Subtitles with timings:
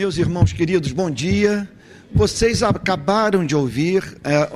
[0.00, 1.68] Meus irmãos queridos, bom dia.
[2.10, 4.48] Vocês acabaram de ouvir é, a,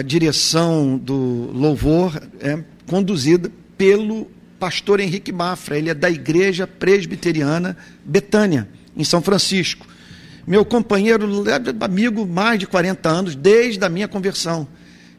[0.00, 5.78] a, direção do louvor é, conduzida pelo pastor Henrique Mafra.
[5.78, 9.86] Ele é da Igreja Presbiteriana Betânia, em São Francisco.
[10.44, 11.44] Meu companheiro,
[11.80, 14.66] amigo, mais de 40 anos, desde a minha conversão.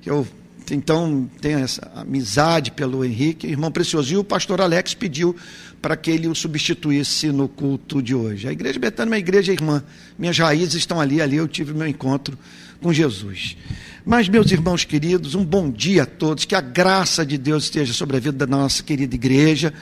[0.05, 0.27] Eu
[0.69, 4.13] então tenho essa amizade pelo Henrique, irmão precioso.
[4.13, 5.35] E o pastor Alex pediu
[5.82, 8.48] para que ele o substituísse no culto de hoje.
[8.48, 9.84] A igreja Betânia é uma igreja irmã.
[10.17, 12.38] Minhas raízes estão ali, ali eu tive meu encontro
[12.80, 13.58] com Jesus.
[14.05, 17.94] Mas, meus irmãos queridos, um bom dia a todos, que a graça de Deus esteja
[17.94, 19.73] sobre a vida da nossa querida igreja.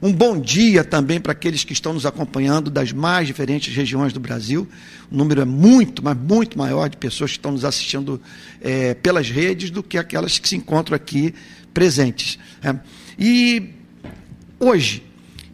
[0.00, 4.18] Um bom dia também para aqueles que estão nos acompanhando das mais diferentes regiões do
[4.18, 4.68] Brasil.
[5.10, 8.20] O número é muito, mas muito maior de pessoas que estão nos assistindo
[8.60, 11.32] é, pelas redes do que aquelas que se encontram aqui
[11.72, 12.38] presentes.
[12.62, 12.74] É.
[13.16, 13.70] E
[14.58, 15.04] hoje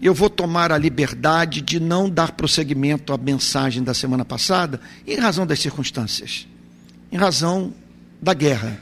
[0.00, 5.16] eu vou tomar a liberdade de não dar prosseguimento à mensagem da semana passada, em
[5.16, 6.46] razão das circunstâncias,
[7.10, 7.74] em razão
[8.22, 8.80] da guerra.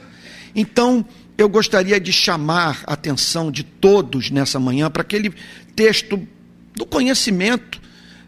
[0.55, 1.03] Então,
[1.37, 5.33] eu gostaria de chamar a atenção de todos nessa manhã para aquele
[5.75, 6.27] texto
[6.75, 7.81] do conhecimento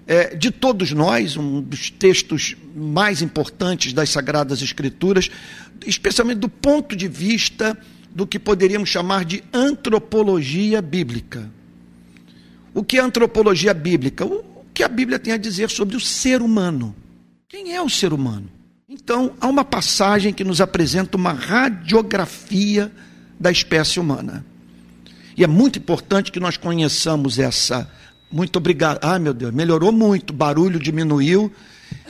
[0.08, 5.30] é, de todos nós, um dos textos mais importantes das Sagradas Escrituras,
[5.86, 7.78] especialmente do ponto de vista
[8.09, 11.59] do que poderíamos chamar de antropologia bíblica.
[12.73, 14.25] O que é antropologia bíblica?
[14.25, 16.95] O que a Bíblia tem a dizer sobre o ser humano.
[17.50, 18.50] Quem é o ser humano?
[18.88, 22.92] Então, há uma passagem que nos apresenta uma radiografia
[23.40, 24.45] da espécie humana.
[25.36, 27.92] E é muito importante que nós conheçamos essa.
[28.31, 29.00] Muito obrigado.
[29.02, 31.52] Ah, meu Deus, melhorou muito, barulho diminuiu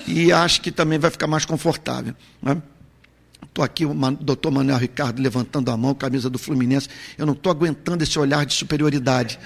[0.07, 2.13] e acho que também vai ficar mais confortável.
[2.39, 3.65] Estou né?
[3.65, 6.87] aqui, o doutor Manuel Ricardo levantando a mão, camisa do Fluminense.
[7.17, 9.39] Eu não estou aguentando esse olhar de superioridade.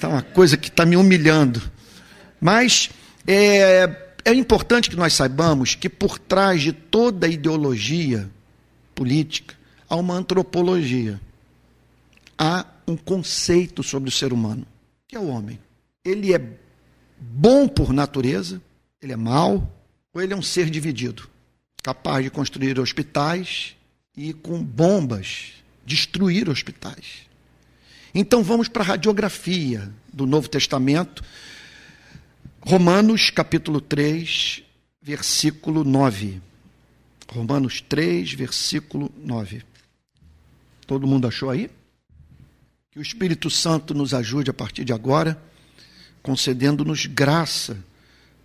[0.00, 1.60] Está uma coisa que está me humilhando.
[2.40, 2.88] Mas
[3.26, 8.26] é, é importante que nós saibamos que por trás de toda ideologia
[8.94, 9.54] política
[9.86, 11.20] há uma antropologia.
[12.38, 14.66] Há um conceito sobre o ser humano,
[15.06, 15.60] que é o homem.
[16.02, 16.40] Ele é
[17.20, 18.58] bom por natureza,
[19.02, 19.70] ele é mau,
[20.14, 21.28] ou ele é um ser dividido,
[21.82, 23.76] capaz de construir hospitais
[24.16, 25.52] e com bombas
[25.84, 27.28] destruir hospitais.
[28.14, 31.22] Então vamos para a radiografia do Novo Testamento,
[32.60, 34.64] Romanos capítulo 3,
[35.00, 36.42] versículo 9.
[37.28, 39.62] Romanos 3, versículo 9.
[40.88, 41.70] Todo mundo achou aí?
[42.90, 45.40] Que o Espírito Santo nos ajude a partir de agora,
[46.20, 47.78] concedendo-nos graça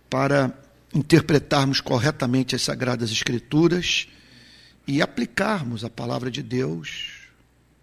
[0.08, 0.56] para
[0.94, 4.06] interpretarmos corretamente as Sagradas Escrituras
[4.86, 7.15] e aplicarmos a palavra de Deus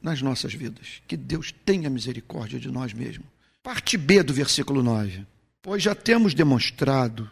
[0.03, 1.01] nas nossas vidas.
[1.07, 3.25] Que Deus tenha misericórdia de nós mesmos.
[3.63, 5.25] Parte B do versículo 9.
[5.61, 7.31] Pois já temos demonstrado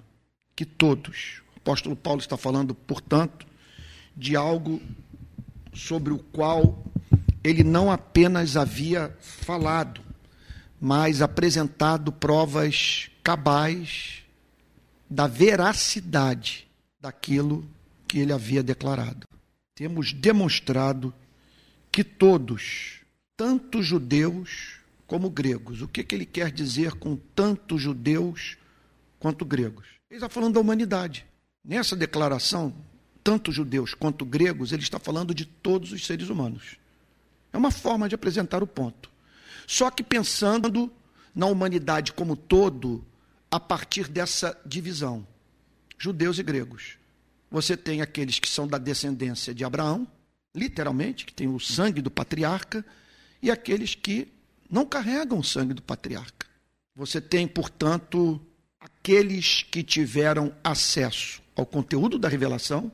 [0.56, 3.46] que todos, o apóstolo Paulo está falando, portanto,
[4.16, 4.81] de algo
[5.74, 6.81] sobre o qual
[7.44, 10.02] ele não apenas havia falado,
[10.80, 14.24] mas apresentado provas cabais
[15.10, 16.68] da veracidade
[17.00, 17.68] daquilo
[18.08, 19.28] que ele havia declarado.
[19.76, 21.14] Temos demonstrado
[21.91, 23.02] que todos,
[23.35, 28.57] tanto judeus como gregos, o que, que ele quer dizer com tanto judeus
[29.19, 29.88] quanto gregos?
[30.09, 31.25] Ele está falando da humanidade.
[31.63, 32.74] Nessa declaração,
[33.24, 36.78] tanto judeus quanto gregos, ele está falando de todos os seres humanos.
[37.51, 39.12] É uma forma de apresentar o ponto.
[39.68, 40.91] Só que pensando
[41.35, 43.06] na humanidade como todo,
[43.50, 45.28] a partir dessa divisão,
[45.97, 46.97] judeus e gregos.
[47.50, 50.07] Você tem aqueles que são da descendência de Abraão,
[50.56, 52.85] literalmente, que tem o sangue do patriarca,
[53.41, 54.28] e aqueles que
[54.69, 56.47] não carregam o sangue do patriarca.
[56.95, 58.39] Você tem, portanto,
[58.79, 62.91] aqueles que tiveram acesso ao conteúdo da revelação,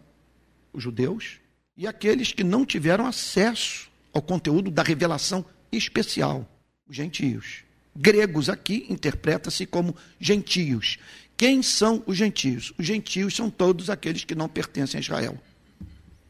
[0.71, 1.39] os judeus,
[1.75, 6.49] e aqueles que não tiveram acesso ao conteúdo da revelação especial,
[6.87, 7.63] os gentios.
[7.95, 10.97] Gregos aqui interpreta-se como gentios.
[11.35, 12.73] Quem são os gentios?
[12.77, 15.39] Os gentios são todos aqueles que não pertencem a Israel.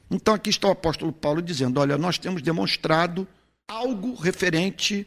[0.10, 3.28] Então aqui está o apóstolo Paulo dizendo: olha, nós temos demonstrado
[3.68, 5.06] algo referente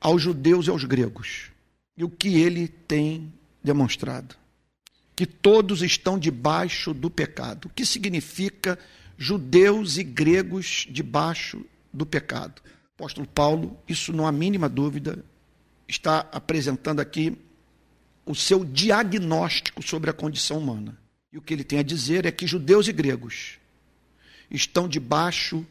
[0.00, 1.50] aos judeus e aos gregos.
[1.96, 4.34] E o que ele tem demonstrado?
[5.14, 7.66] Que todos estão debaixo do pecado.
[7.66, 8.78] O que significa
[9.16, 12.60] judeus e gregos debaixo do pecado?
[12.64, 15.24] O apóstolo Paulo, isso não há mínima dúvida,
[15.86, 17.36] está apresentando aqui
[18.24, 20.98] o seu diagnóstico sobre a condição humana.
[21.32, 23.58] E o que ele tem a dizer é que judeus e gregos
[24.52, 25.66] estão debaixo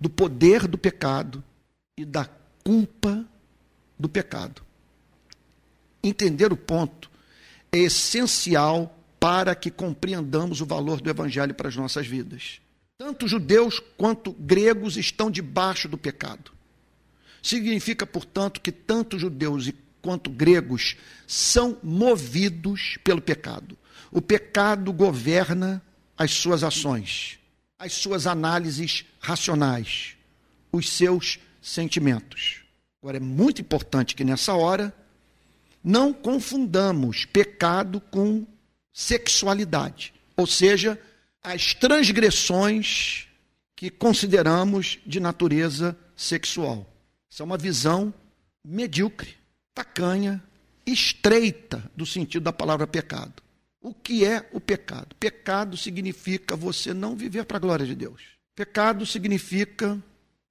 [0.00, 1.44] do poder do pecado
[1.96, 2.28] e da
[2.64, 3.24] culpa
[3.98, 4.62] do pecado.
[6.02, 7.10] Entender o ponto
[7.70, 12.60] é essencial para que compreendamos o valor do Evangelho para as nossas vidas.
[12.96, 16.52] Tanto judeus quanto gregos estão debaixo do pecado.
[17.42, 19.70] Significa, portanto, que tanto judeus
[20.00, 23.76] quanto gregos são movidos pelo pecado.
[24.10, 25.82] O pecado governa
[26.16, 27.38] as suas ações,
[27.80, 30.14] as suas análises racionais,
[30.70, 32.60] os seus sentimentos.
[33.02, 34.94] Agora, é muito importante que nessa hora
[35.82, 38.46] não confundamos pecado com
[38.92, 41.00] sexualidade, ou seja,
[41.42, 43.26] as transgressões
[43.74, 46.86] que consideramos de natureza sexual.
[47.30, 48.12] Isso é uma visão
[48.62, 49.34] medíocre,
[49.74, 50.42] tacanha,
[50.84, 53.42] estreita do sentido da palavra pecado.
[53.80, 55.16] O que é o pecado?
[55.16, 58.22] Pecado significa você não viver para a glória de Deus.
[58.54, 59.98] Pecado significa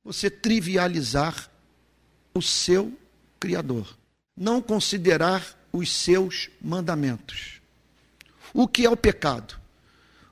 [0.04, 1.50] você trivializar
[2.34, 2.98] o seu
[3.40, 3.98] Criador,
[4.36, 7.62] não considerar os seus mandamentos.
[8.54, 9.60] O que é o pecado?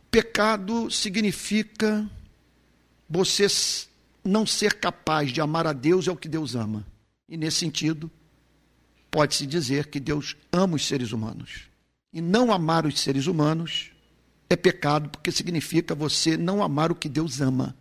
[0.10, 2.10] Pecado significa
[3.10, 3.48] você
[4.24, 6.86] não ser capaz de amar a Deus é o que Deus ama.
[7.30, 8.12] E nesse sentido,
[9.10, 11.70] pode-se dizer que Deus ama os seres humanos.
[12.18, 13.92] E não amar os seres humanos
[14.50, 17.78] é pecado, porque significa você não amar o que Deus ama.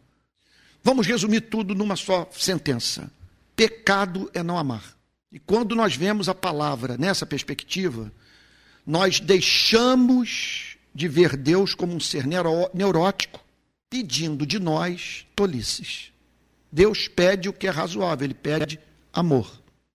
[0.85, 3.11] Vamos resumir tudo numa só sentença.
[3.57, 4.95] Pecado é não amar.
[5.33, 8.13] E quando nós vemos a palavra nessa perspectiva,
[8.87, 13.43] nós deixamos de ver Deus como um ser neurótico,
[13.89, 16.13] pedindo de nós tolices.
[16.71, 18.79] Deus pede o que é razoável, ele pede
[19.15, 19.51] amor.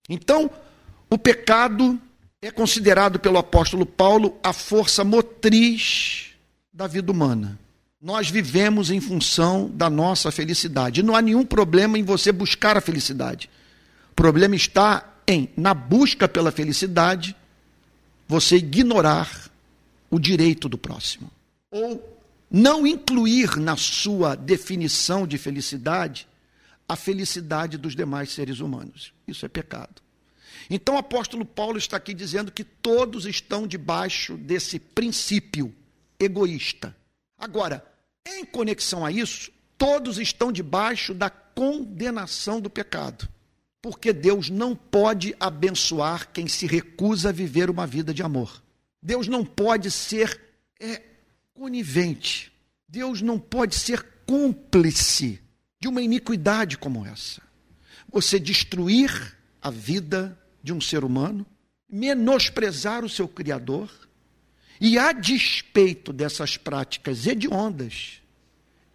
[0.08, 0.50] Então,
[1.08, 1.96] o pecado
[2.42, 6.32] é considerado pelo apóstolo Paulo a força motriz
[6.72, 7.56] da vida humana.
[8.00, 11.04] Nós vivemos em função da nossa felicidade.
[11.04, 13.48] Não há nenhum problema em você buscar a felicidade.
[14.10, 17.36] O problema está em, na busca pela felicidade,
[18.26, 19.48] você ignorar
[20.10, 21.30] o direito do próximo.
[21.70, 22.18] Ou
[22.50, 26.26] não incluir na sua definição de felicidade
[26.88, 29.12] a felicidade dos demais seres humanos.
[29.28, 30.02] Isso é pecado.
[30.68, 35.74] Então o apóstolo Paulo está aqui dizendo que todos estão debaixo desse princípio
[36.18, 36.96] egoísta.
[37.38, 37.84] Agora,
[38.26, 43.28] em conexão a isso, todos estão debaixo da condenação do pecado.
[43.80, 48.62] Porque Deus não pode abençoar quem se recusa a viver uma vida de amor.
[49.02, 50.40] Deus não pode ser
[50.80, 51.02] é,
[51.52, 52.52] conivente.
[52.88, 55.40] Deus não pode ser cúmplice
[55.80, 57.42] de uma iniquidade como essa.
[58.08, 61.46] Você destruir a vida de um ser humano,
[61.88, 63.90] menosprezar o seu Criador,
[64.80, 68.20] e a despeito dessas práticas hediondas,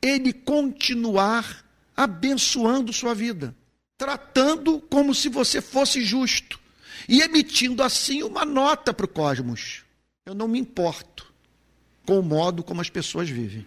[0.02, 1.66] ele continuar
[1.96, 3.56] abençoando sua vida,
[3.98, 6.60] tratando como se você fosse justo
[7.08, 9.84] e emitindo assim uma nota para o cosmos.
[10.26, 11.32] Eu não me importo
[12.06, 13.66] com o modo como as pessoas vivem.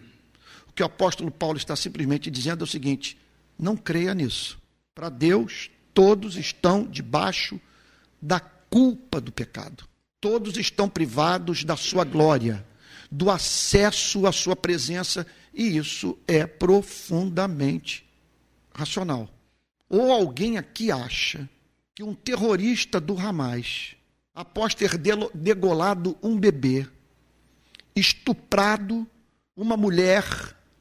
[0.68, 3.16] O que o apóstolo Paulo está simplesmente dizendo é o seguinte:
[3.58, 4.58] não creia nisso.
[4.94, 7.60] Para Deus, todos estão debaixo
[8.20, 9.84] da culpa do pecado.
[10.20, 12.66] Todos estão privados da sua glória,
[13.10, 18.06] do acesso à sua presença, e isso é profundamente
[18.74, 19.28] racional.
[19.88, 21.48] Ou alguém aqui acha
[21.94, 23.96] que um terrorista do Hamas,
[24.34, 24.96] após ter
[25.34, 26.86] degolado um bebê,
[27.96, 29.06] estuprado
[29.56, 30.24] uma mulher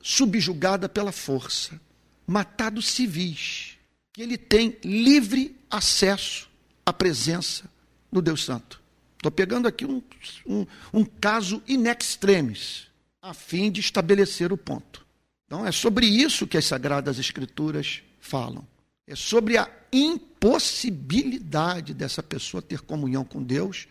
[0.02, 1.80] subjugada pela força,
[2.28, 3.78] matado civis,
[4.14, 6.49] que ele tem livre acesso
[6.90, 7.70] à presença
[8.12, 8.82] do Deus Santo.
[9.18, 10.04] Estou pegando aqui um,
[10.46, 12.88] um, um caso in extremis,
[13.22, 15.06] a fim de estabelecer o ponto.
[15.46, 18.68] Então, é sobre isso que as Sagradas Escrituras falam.
[19.08, 23.88] É sobre a impossibilidade dessa pessoa ter comunhão com Deus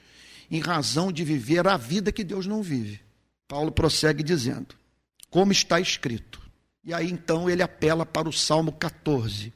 [0.50, 3.00] em razão de viver a vida que Deus não vive.
[3.48, 4.76] Paulo prossegue dizendo:
[5.28, 6.40] como está escrito.
[6.84, 9.52] E aí então ele apela para o Salmo 14.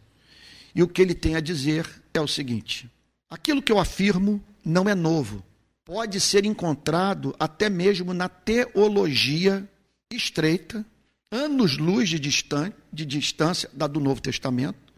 [0.74, 2.90] E o que ele tem a dizer é o seguinte:
[3.32, 5.42] aquilo que eu afirmo não é novo
[5.86, 9.66] pode ser encontrado até mesmo na teologia
[10.12, 10.84] estreita,
[11.30, 14.92] anos-luz de, de distância da do Novo Testamento,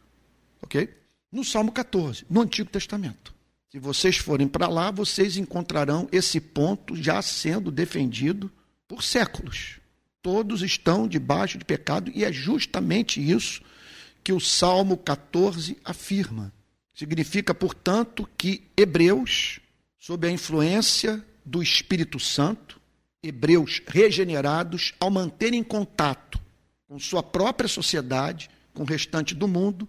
[0.60, 0.92] ok?
[1.30, 3.32] No Salmo 14, no Antigo Testamento.
[3.70, 8.50] Se vocês forem para lá, vocês encontrarão esse ponto já sendo defendido
[8.88, 9.78] por séculos.
[10.20, 13.62] Todos estão debaixo de pecado e é justamente isso
[14.24, 16.52] que o Salmo 14 afirma.
[16.94, 19.60] Significa, portanto, que Hebreus
[20.04, 22.78] sob a influência do Espírito Santo,
[23.22, 26.38] hebreus regenerados, ao manterem contato
[26.86, 29.88] com sua própria sociedade, com o restante do mundo,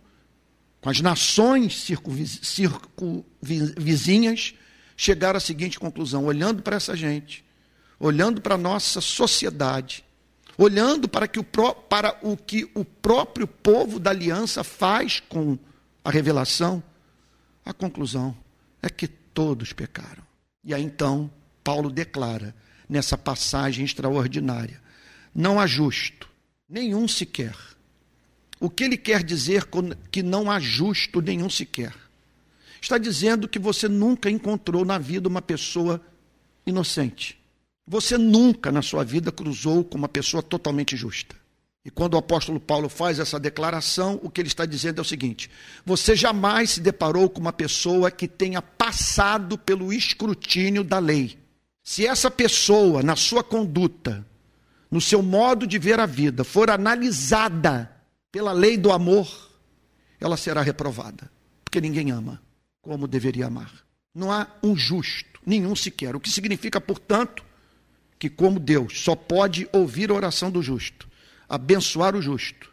[0.80, 1.86] com as nações
[2.42, 4.54] circunvizinhas,
[4.96, 7.44] chegaram à seguinte conclusão: olhando para essa gente,
[8.00, 10.06] olhando para a nossa sociedade,
[10.58, 15.60] olhando para, que o, para o que o próprio povo da aliança faz com
[16.06, 16.82] a revelação,
[17.66, 18.38] a conclusão
[18.82, 20.24] é que todos pecaram.
[20.64, 21.32] E aí então,
[21.64, 22.56] Paulo declara
[22.88, 24.82] nessa passagem extraordinária:
[25.34, 26.30] não há justo,
[26.70, 27.56] nenhum sequer.
[28.60, 29.68] O que ele quer dizer
[30.12, 31.94] que não há justo nenhum sequer?
[32.82, 36.00] Está dizendo que você nunca encontrou na vida uma pessoa
[36.66, 37.38] inocente.
[37.88, 41.36] Você nunca na sua vida cruzou com uma pessoa totalmente justa.
[41.86, 45.06] E quando o apóstolo Paulo faz essa declaração, o que ele está dizendo é o
[45.06, 45.52] seguinte:
[45.86, 51.38] você jamais se deparou com uma pessoa que tenha passado pelo escrutínio da lei.
[51.84, 54.26] Se essa pessoa, na sua conduta,
[54.90, 57.92] no seu modo de ver a vida, for analisada
[58.32, 59.52] pela lei do amor,
[60.20, 61.30] ela será reprovada.
[61.64, 62.42] Porque ninguém ama
[62.82, 63.72] como deveria amar.
[64.14, 66.16] Não há um justo, nenhum sequer.
[66.16, 67.44] O que significa, portanto,
[68.18, 71.08] que, como Deus só pode ouvir a oração do justo,
[71.48, 72.72] abençoar o justo,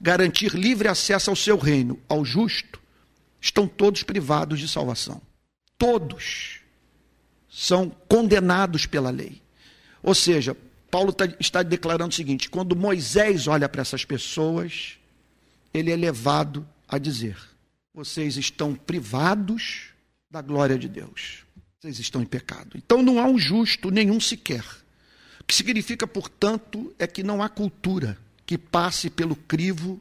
[0.00, 2.80] garantir livre acesso ao seu reino, ao justo,
[3.40, 5.20] estão todos privados de salvação.
[5.78, 6.60] Todos
[7.48, 9.40] são condenados pela lei.
[10.02, 10.56] Ou seja,
[10.90, 14.98] Paulo tá, está declarando o seguinte: quando Moisés olha para essas pessoas,
[15.72, 17.36] ele é levado a dizer:
[17.92, 19.90] vocês estão privados
[20.30, 21.44] da glória de Deus.
[21.80, 22.76] Vocês estão em pecado.
[22.76, 24.64] Então não há um justo nenhum sequer.
[25.46, 30.00] Que significa, portanto, é que não há cultura que passe pelo crivo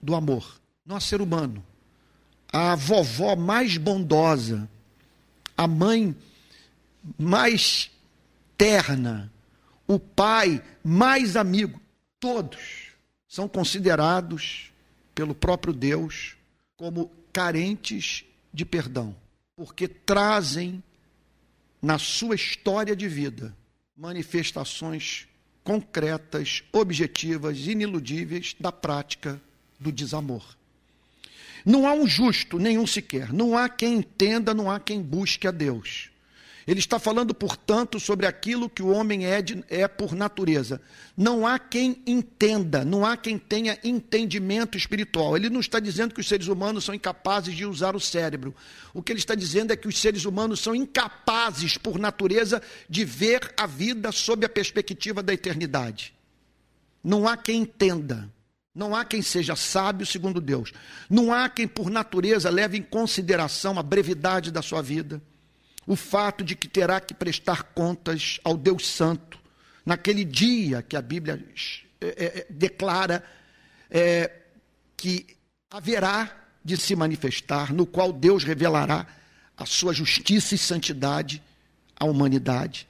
[0.00, 0.60] do amor.
[0.84, 1.64] Não há ser humano.
[2.52, 4.68] A vovó mais bondosa,
[5.56, 6.14] a mãe
[7.18, 7.90] mais
[8.58, 9.32] terna,
[9.86, 11.80] o pai mais amigo,
[12.20, 12.92] todos
[13.26, 14.70] são considerados
[15.14, 16.36] pelo próprio Deus
[16.76, 19.16] como carentes de perdão,
[19.56, 20.82] porque trazem
[21.80, 23.56] na sua história de vida
[24.02, 25.28] manifestações
[25.62, 29.40] concretas, objetivas, iniludíveis da prática
[29.78, 30.44] do desamor.
[31.64, 33.32] Não há um justo, nenhum sequer.
[33.32, 36.10] Não há quem entenda, não há quem busque a Deus.
[36.66, 40.80] Ele está falando, portanto, sobre aquilo que o homem é, de, é por natureza.
[41.16, 45.36] Não há quem entenda, não há quem tenha entendimento espiritual.
[45.36, 48.54] Ele não está dizendo que os seres humanos são incapazes de usar o cérebro.
[48.94, 53.04] O que ele está dizendo é que os seres humanos são incapazes, por natureza, de
[53.04, 56.14] ver a vida sob a perspectiva da eternidade.
[57.02, 58.30] Não há quem entenda.
[58.74, 60.72] Não há quem seja sábio segundo Deus.
[61.10, 65.20] Não há quem, por natureza, leve em consideração a brevidade da sua vida
[65.86, 69.38] o fato de que terá que prestar contas ao Deus Santo,
[69.84, 71.42] naquele dia que a Bíblia
[72.00, 73.24] é, é, declara
[73.90, 74.30] é,
[74.96, 75.26] que
[75.70, 76.30] haverá
[76.64, 79.06] de se manifestar, no qual Deus revelará
[79.56, 81.42] a sua justiça e santidade
[81.96, 82.88] à humanidade.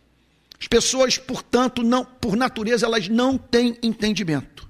[0.60, 4.68] As pessoas, portanto, não, por natureza, elas não têm entendimento.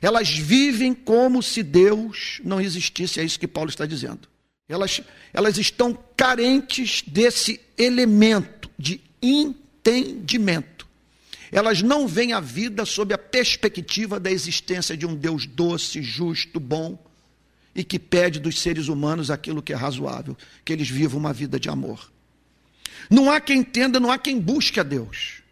[0.00, 4.28] Elas vivem como se Deus não existisse, é isso que Paulo está dizendo.
[4.68, 5.02] Elas,
[5.32, 10.86] elas estão carentes desse elemento de entendimento.
[11.52, 16.58] Elas não veem a vida sob a perspectiva da existência de um Deus doce, justo,
[16.58, 16.98] bom
[17.74, 21.60] e que pede dos seres humanos aquilo que é razoável, que eles vivam uma vida
[21.60, 22.10] de amor.
[23.10, 25.42] Não há quem entenda, não há quem busque a Deus.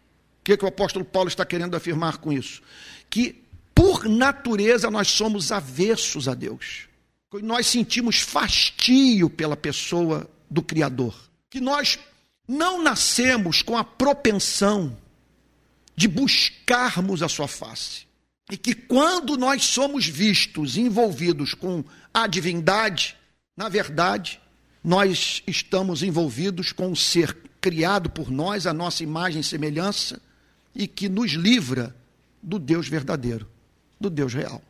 [0.41, 2.63] O que, que o apóstolo Paulo está querendo afirmar com isso?
[3.09, 3.43] Que,
[3.75, 6.87] por natureza, nós somos avessos a Deus
[7.41, 11.15] nós sentimos fastio pela pessoa do Criador.
[11.49, 11.97] Que nós
[12.47, 14.97] não nascemos com a propensão
[15.95, 18.05] de buscarmos a sua face.
[18.51, 23.15] E que quando nós somos vistos envolvidos com a divindade,
[23.55, 24.39] na verdade,
[24.83, 30.21] nós estamos envolvidos com um ser criado por nós, a nossa imagem e semelhança,
[30.75, 31.95] e que nos livra
[32.41, 33.47] do Deus verdadeiro,
[33.99, 34.61] do Deus real.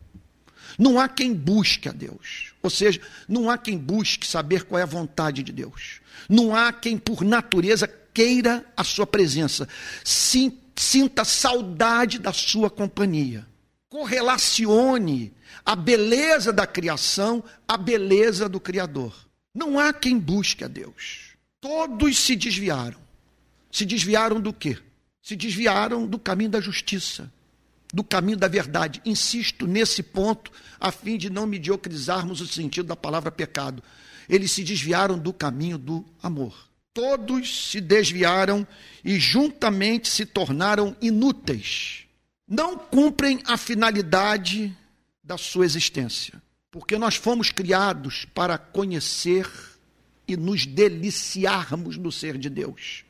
[0.78, 2.54] Não há quem busque a Deus.
[2.62, 6.02] Ou seja, não há quem busque saber qual é a vontade de Deus.
[6.28, 9.68] Não há quem, por natureza, queira a sua presença.
[10.04, 13.46] Sinta saudade da sua companhia.
[13.90, 15.34] Correlacione
[15.66, 19.16] a beleza da criação à beleza do Criador.
[19.54, 21.34] Não há quem busque a Deus.
[21.62, 23.00] Todos se desviaram.
[23.72, 24.78] Se desviaram do quê?
[25.22, 27.32] Se desviaram do caminho da justiça
[27.94, 29.00] do caminho da verdade.
[29.06, 33.84] Insisto nesse ponto, a fim de não mediocrizarmos o sentido da palavra pecado.
[34.28, 36.68] Eles se desviaram do caminho do amor.
[36.92, 38.68] Todos se desviaram
[39.04, 42.06] e juntamente se tornaram inúteis.
[42.48, 44.76] Não cumprem a finalidade
[45.24, 46.42] da sua existência.
[46.72, 49.48] Porque nós fomos criados para conhecer
[50.28, 53.06] e nos deliciarmos no ser de Deus.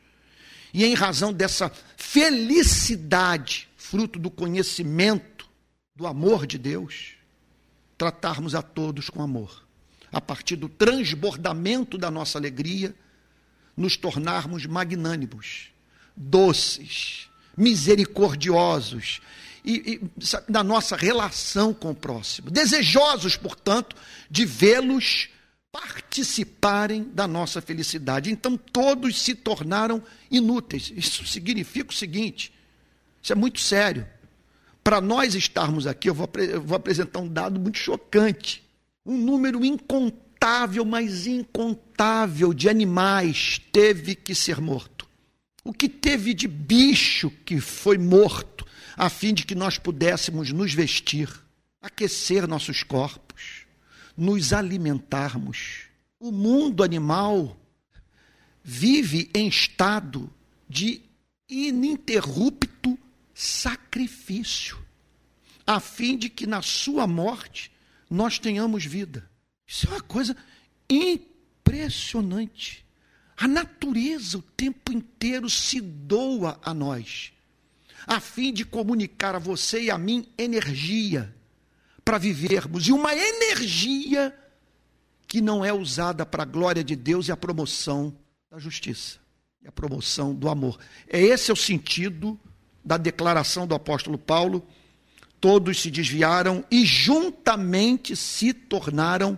[0.73, 5.47] E em razão dessa felicidade, fruto do conhecimento
[5.95, 7.11] do amor de Deus,
[7.95, 9.67] tratarmos a todos com amor.
[10.11, 12.95] A partir do transbordamento da nossa alegria,
[13.77, 15.67] nos tornarmos magnânimos,
[16.15, 19.21] doces, misericordiosos
[19.63, 22.49] e, e na nossa relação com o próximo.
[22.49, 23.95] Desejosos, portanto,
[24.27, 25.29] de vê-los
[25.71, 28.31] participarem da nossa felicidade.
[28.31, 30.91] Então todos se tornaram inúteis.
[30.95, 32.51] Isso significa o seguinte:
[33.23, 34.05] isso é muito sério.
[34.83, 38.61] Para nós estarmos aqui, eu vou, eu vou apresentar um dado muito chocante.
[39.05, 45.07] Um número incontável, mas incontável de animais teve que ser morto.
[45.63, 50.73] O que teve de bicho que foi morto, a fim de que nós pudéssemos nos
[50.73, 51.29] vestir,
[51.81, 53.65] aquecer nossos corpos,
[54.17, 55.83] nos alimentarmos.
[56.19, 57.57] O mundo animal
[58.61, 60.29] vive em estado
[60.67, 61.01] de
[61.49, 62.72] ininterrupto
[63.33, 64.77] sacrifício,
[65.65, 67.71] a fim de que na sua morte
[68.09, 69.29] nós tenhamos vida.
[69.65, 70.35] Isso é uma coisa
[70.89, 72.85] impressionante.
[73.35, 77.33] A natureza o tempo inteiro se doa a nós,
[78.05, 81.33] a fim de comunicar a você e a mim energia
[82.05, 84.37] para vivermos, e uma energia
[85.25, 88.15] que não é usada para a glória de Deus e a promoção
[88.51, 89.17] da justiça,
[89.61, 90.77] e a promoção do amor.
[91.07, 92.39] É esse é o sentido
[92.83, 94.65] da declaração do apóstolo Paulo.
[95.39, 99.37] Todos se desviaram e juntamente se tornaram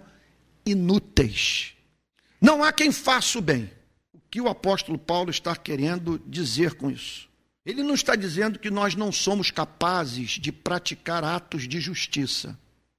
[0.66, 1.74] inúteis.
[2.40, 3.70] Não há quem faça o bem.
[4.14, 7.28] O que o apóstolo Paulo está querendo dizer com isso?
[7.66, 12.58] Ele não está dizendo que nós não somos capazes de praticar atos de justiça.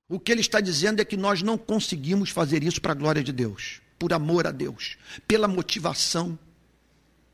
[0.08, 3.22] O que ele está dizendo é que nós não conseguimos fazer isso para a glória
[3.22, 6.38] de Deus, por amor a Deus, pela motivação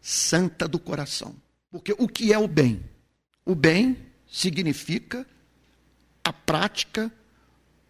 [0.01, 1.35] santa do coração.
[1.71, 2.83] Porque o que é o bem?
[3.45, 3.97] O bem
[4.27, 5.27] significa
[6.25, 7.11] a prática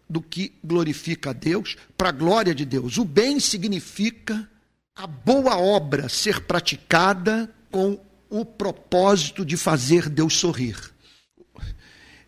[0.09, 2.97] do que glorifica a Deus, para a glória de Deus.
[2.97, 4.47] O bem significa
[4.95, 7.99] a boa obra ser praticada com
[8.29, 10.77] o propósito de fazer Deus sorrir.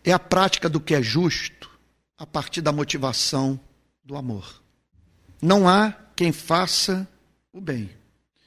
[0.04, 1.70] É a prática do que é justo
[2.18, 3.60] a partir da motivação
[4.04, 4.62] do amor.
[5.42, 7.08] Não há quem faça
[7.52, 7.90] o bem.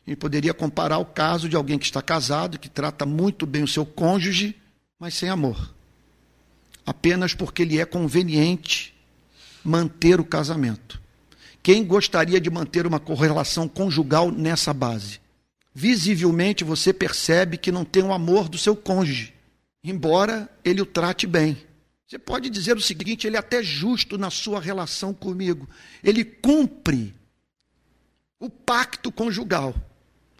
[0.06, 3.68] E poderia comparar o caso de alguém que está casado, que trata muito bem o
[3.68, 4.56] seu cônjuge,
[4.98, 5.74] mas sem amor.
[6.84, 8.94] Apenas porque lhe é conveniente
[9.62, 11.00] manter o casamento.
[11.62, 15.20] Quem gostaria de manter uma correlação conjugal nessa base?
[15.78, 19.32] visivelmente você percebe que não tem o amor do seu cônjuge,
[19.84, 21.56] embora ele o trate bem.
[22.04, 25.68] Você pode dizer o seguinte: ele é até justo na sua relação comigo,
[26.02, 27.14] ele cumpre
[28.40, 29.72] o pacto conjugal,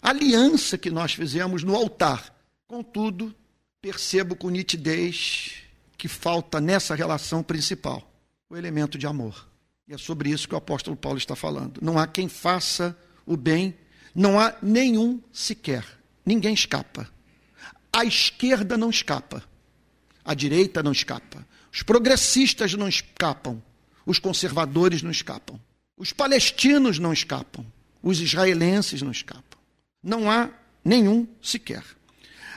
[0.03, 2.35] a aliança que nós fizemos no altar.
[2.67, 3.33] Contudo,
[3.81, 5.63] percebo com nitidez
[5.97, 8.09] que falta nessa relação principal
[8.49, 9.49] o elemento de amor.
[9.87, 11.81] E é sobre isso que o apóstolo Paulo está falando.
[11.83, 13.75] Não há quem faça o bem
[14.15, 15.85] não há nenhum sequer.
[16.27, 17.09] Ninguém escapa.
[17.93, 19.45] A esquerda não escapa.
[20.25, 21.47] A direita não escapa.
[21.73, 23.63] Os progressistas não escapam.
[24.05, 25.61] Os conservadores não escapam.
[25.97, 27.65] Os palestinos não escapam.
[28.03, 29.59] Os israelenses não escapam.
[30.03, 30.51] Não há
[30.85, 31.85] nenhum sequer.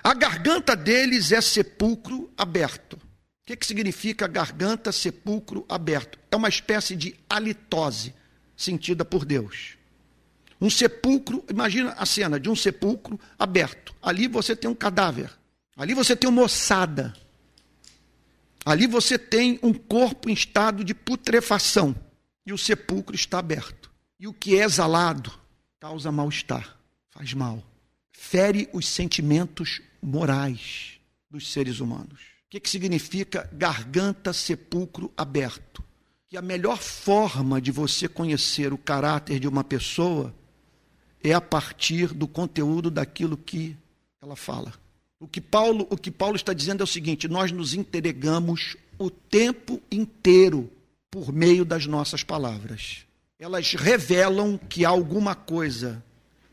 [0.04, 2.94] A garganta deles é sepulcro aberto.
[2.96, 3.00] O
[3.46, 6.18] que, que significa garganta, sepulcro aberto?
[6.32, 8.14] É uma espécie de halitose
[8.56, 9.78] sentida por Deus.
[10.60, 13.96] Um sepulcro, imagina a cena de um sepulcro aberto.
[14.02, 15.32] Ali você tem um cadáver.
[15.76, 17.14] Ali você tem uma ossada.
[18.64, 21.96] Ali você tem um corpo em estado de putrefação.
[22.46, 23.92] E o sepulcro está aberto.
[24.20, 25.32] E o que é exalado
[25.80, 26.78] causa mal-estar,
[27.10, 27.64] faz mal.
[28.12, 32.20] Fere os sentimentos morais dos seres humanos.
[32.48, 35.84] O que, que significa garganta, sepulcro aberto?
[36.28, 40.34] Que a melhor forma de você conhecer o caráter de uma pessoa
[41.24, 43.76] é a partir do conteúdo daquilo que
[44.22, 44.74] ela fala.
[45.20, 49.10] O que Paulo, o que Paulo está dizendo é o seguinte: nós nos entregamos o
[49.10, 50.70] tempo inteiro
[51.10, 53.06] por meio das nossas palavras.
[53.38, 56.04] Elas revelam que há alguma coisa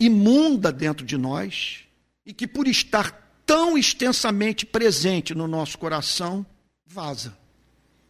[0.00, 1.84] imunda dentro de nós
[2.24, 6.44] e que por estar tão extensamente presente no nosso coração,
[6.84, 7.34] vaza.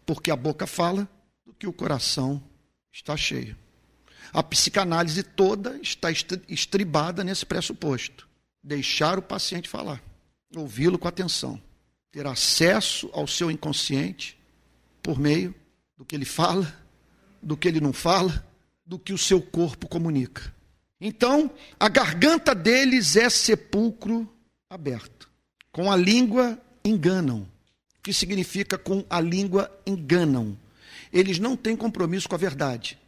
[0.05, 1.09] Porque a boca fala
[1.47, 2.43] do que o coração
[2.93, 3.57] está cheio.
[4.33, 6.09] A psicanálise toda está
[6.49, 8.29] estribada nesse pressuposto:
[8.65, 10.03] deixar o paciente falar,
[10.57, 11.63] ouvi-lo com atenção,
[12.11, 14.37] ter acesso ao seu inconsciente
[15.01, 15.55] por meio
[15.97, 16.77] do que ele fala,
[17.41, 18.45] do que ele não fala,
[18.85, 20.53] do que o seu corpo comunica.
[21.01, 21.49] Então,
[21.79, 24.29] a garganta deles é sepulcro
[24.69, 25.28] aberto.
[25.79, 27.43] Com a língua enganam.
[28.01, 30.59] O que significa com a língua enganam?
[31.13, 32.99] Eles não têm compromisso com a verdade.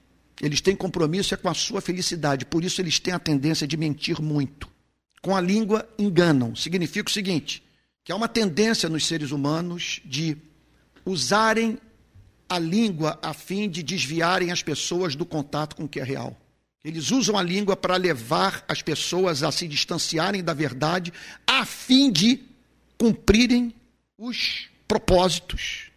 [0.41, 2.45] Eles têm compromisso é com a sua felicidade.
[2.45, 4.69] Por isso eles têm a tendência de mentir muito.
[5.21, 6.55] Com a língua enganam.
[6.55, 7.61] Significa o seguinte:
[8.05, 10.37] que há uma tendência nos seres humanos de
[11.05, 11.77] usarem
[12.49, 16.41] a língua a fim de desviarem as pessoas do contato com o que é real.
[16.85, 21.13] Eles usam a língua para levar as pessoas a se distanciarem da verdade,
[21.45, 22.49] a fim de
[23.01, 23.75] cumprirem
[24.19, 25.91] os propósitos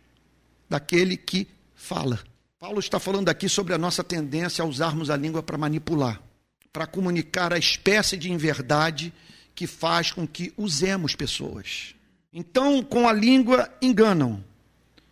[0.70, 2.18] daquele que fala.
[2.58, 6.24] Paulo está falando aqui sobre a nossa tendência a usarmos a língua para manipular,
[6.72, 9.12] para comunicar a espécie de inverdade
[9.54, 11.94] que faz com que usemos pessoas.
[12.32, 14.42] Então, com a língua enganam,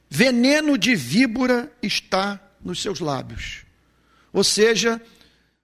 [0.09, 3.65] veneno de víbora está nos seus lábios.
[4.31, 5.01] Ou seja,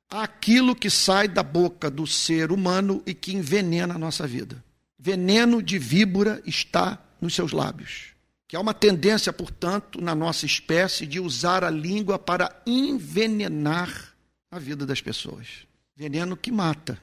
[0.10, 4.67] aquilo que sai da boca do ser humano e que envenena a nossa vida.
[5.08, 8.08] Veneno de víbora está nos seus lábios.
[8.46, 14.14] Que há uma tendência, portanto, na nossa espécie de usar a língua para envenenar
[14.52, 15.66] a vida das pessoas.
[15.96, 17.02] Veneno que mata.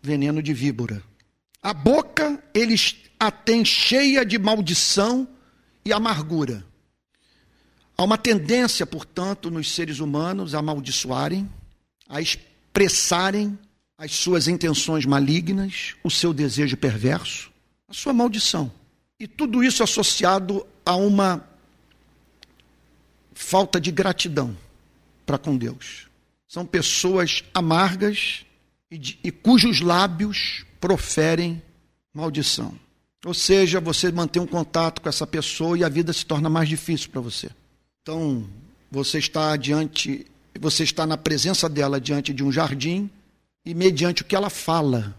[0.00, 1.02] Veneno de víbora.
[1.60, 5.26] A boca eles a têm cheia de maldição
[5.84, 6.64] e amargura.
[7.98, 11.50] Há uma tendência, portanto, nos seres humanos a amaldiçoarem,
[12.08, 13.58] a expressarem
[14.00, 17.52] as suas intenções malignas, o seu desejo perverso,
[17.86, 18.72] a sua maldição.
[19.18, 21.46] E tudo isso associado a uma
[23.34, 24.56] falta de gratidão
[25.26, 26.08] para com Deus.
[26.48, 28.46] São pessoas amargas
[28.90, 31.62] e, de, e cujos lábios proferem
[32.14, 32.74] maldição.
[33.22, 36.70] Ou seja, você mantém um contato com essa pessoa e a vida se torna mais
[36.70, 37.50] difícil para você.
[38.00, 38.48] Então,
[38.90, 40.26] você está diante,
[40.58, 43.10] você está na presença dela diante de um jardim
[43.64, 45.16] e mediante o que ela fala,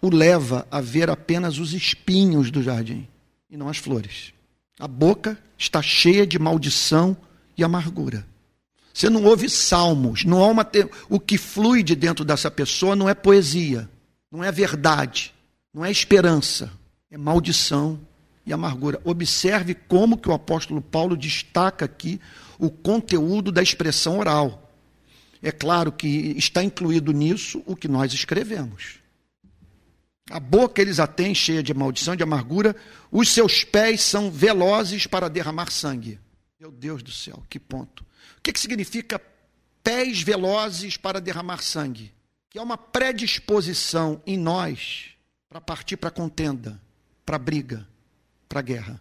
[0.00, 3.06] o leva a ver apenas os espinhos do jardim
[3.48, 4.32] e não as flores.
[4.78, 7.16] A boca está cheia de maldição
[7.56, 8.26] e amargura.
[8.92, 10.68] Você não ouve salmos, não há uma
[11.08, 13.88] o que flui de dentro dessa pessoa não é poesia,
[14.30, 15.32] não é verdade,
[15.72, 16.70] não é esperança
[17.12, 18.00] é maldição
[18.46, 18.98] e amargura.
[19.04, 22.18] Observe como que o apóstolo Paulo destaca aqui
[22.58, 24.61] o conteúdo da expressão oral.
[25.42, 29.00] É claro que está incluído nisso o que nós escrevemos.
[30.30, 32.76] A boca eles a têm cheia de maldição, de amargura,
[33.10, 36.20] os seus pés são velozes para derramar sangue.
[36.60, 38.04] Meu Deus do céu, que ponto.
[38.38, 39.20] O que, que significa
[39.82, 42.14] pés velozes para derramar sangue?
[42.48, 45.10] Que é uma predisposição em nós
[45.48, 46.80] para partir para contenda,
[47.26, 47.86] para briga,
[48.48, 49.00] para guerra.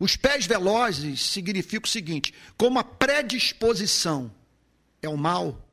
[0.00, 4.32] Os pés velozes significa o seguinte: como a predisposição
[5.02, 5.65] é o mal,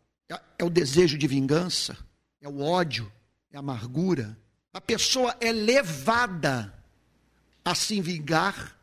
[0.58, 1.98] é o desejo de vingança,
[2.42, 3.12] é o ódio,
[3.52, 4.38] é a amargura,
[4.74, 6.74] a pessoa é levada
[7.64, 8.78] a se vingar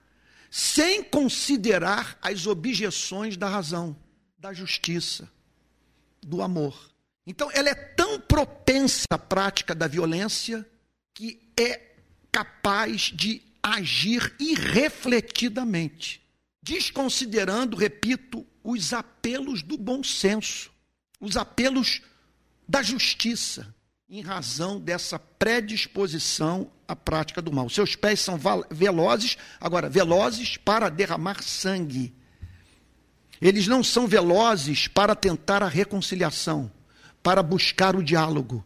[0.50, 3.96] sem considerar as objeções da razão,
[4.38, 5.30] da justiça,
[6.20, 6.90] do amor.
[7.26, 10.66] Então, ela é tão propensa à prática da violência
[11.14, 11.94] que é
[12.32, 16.20] capaz de agir irrefletidamente,
[16.62, 20.72] desconsiderando, repito, os apelos do bom senso,
[21.20, 22.00] os apelos
[22.66, 23.74] da justiça,
[24.08, 27.68] em razão dessa predisposição à prática do mal.
[27.68, 28.38] Seus pés são
[28.70, 32.14] velozes, agora, velozes para derramar sangue.
[33.40, 36.70] Eles não são velozes para tentar a reconciliação,
[37.22, 38.64] para buscar o diálogo,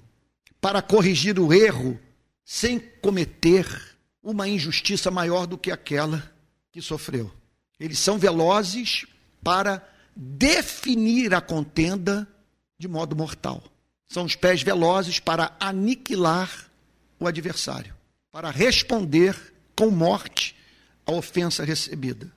[0.60, 2.00] para corrigir o erro
[2.44, 3.66] sem cometer
[4.22, 6.32] uma injustiça maior do que aquela
[6.72, 7.30] que sofreu.
[7.78, 9.06] Eles são velozes
[9.42, 9.86] para
[10.16, 12.26] definir a contenda
[12.84, 13.62] de modo mortal.
[14.06, 16.50] São os pés velozes para aniquilar
[17.18, 17.94] o adversário,
[18.30, 19.34] para responder
[19.74, 20.54] com morte
[21.06, 22.30] à ofensa recebida.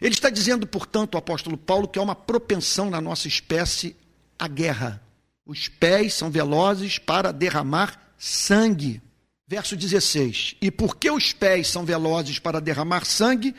[0.00, 3.96] Ele está dizendo, portanto, o apóstolo Paulo, que há uma propensão na nossa espécie
[4.38, 5.02] à guerra.
[5.44, 9.02] Os pés são velozes para derramar sangue.
[9.48, 13.52] Verso 16: E porque os pés são velozes para derramar sangue,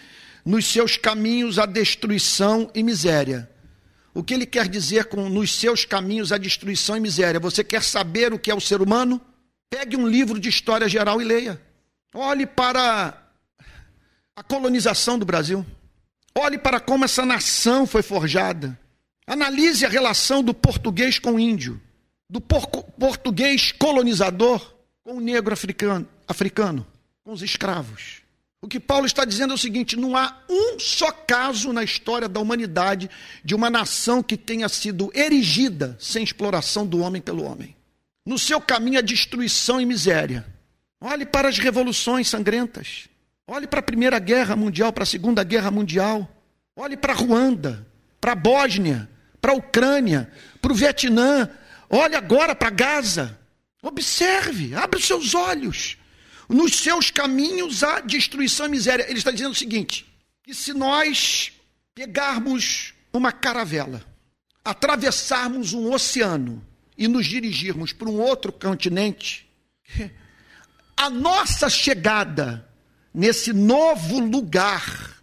[0.46, 3.50] nos seus caminhos a destruição e miséria.
[4.17, 7.39] O que ele quer dizer com nos seus caminhos a destruição e miséria?
[7.39, 9.21] Você quer saber o que é o ser humano?
[9.69, 11.62] Pegue um livro de história geral e leia.
[12.15, 13.15] Olhe para
[14.36, 15.63] a colonização do Brasil.
[16.36, 18.75] Olhe para como essa nação foi forjada.
[19.27, 21.80] Analise a relação do português com o índio,
[22.27, 26.88] do português colonizador com o negro africano, africano,
[27.23, 28.23] com os escravos.
[28.62, 32.28] O que Paulo está dizendo é o seguinte: não há um só caso na história
[32.28, 33.10] da humanidade
[33.43, 37.76] de uma nação que tenha sido erigida sem exploração do homem pelo homem.
[38.26, 40.46] No seu caminho a destruição e miséria.
[41.00, 43.08] Olhe para as revoluções sangrentas.
[43.48, 46.30] Olhe para a Primeira Guerra Mundial, para a Segunda Guerra Mundial.
[46.76, 47.88] Olhe para Ruanda,
[48.20, 49.08] para a Bósnia,
[49.39, 51.50] para a Ucrânia, para o Vietnã.
[51.89, 53.39] Olhe agora para Gaza.
[53.82, 55.98] Observe, abre os seus olhos.
[56.48, 59.06] Nos seus caminhos há destruição e miséria.
[59.10, 60.06] Ele está dizendo o seguinte:
[60.44, 61.52] que se nós
[61.94, 64.02] pegarmos uma caravela,
[64.64, 66.66] atravessarmos um oceano
[66.98, 69.50] e nos dirigirmos para um outro continente,
[70.96, 72.68] a nossa chegada
[73.14, 75.22] nesse novo lugar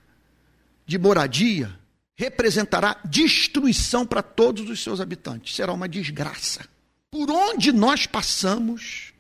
[0.87, 1.79] de moradia
[2.17, 5.55] representará destruição para todos os seus habitantes.
[5.55, 6.69] Será uma desgraça.
[7.11, 9.13] Por onde nós passamos,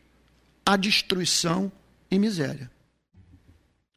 [0.67, 1.73] a destruição
[2.19, 2.71] miséria.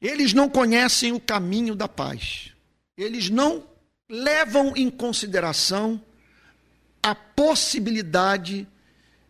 [0.02, 2.52] Eles não conhecem o caminho da paz.
[2.98, 3.64] Eles não
[4.10, 6.02] levam em consideração
[7.02, 8.68] a possibilidade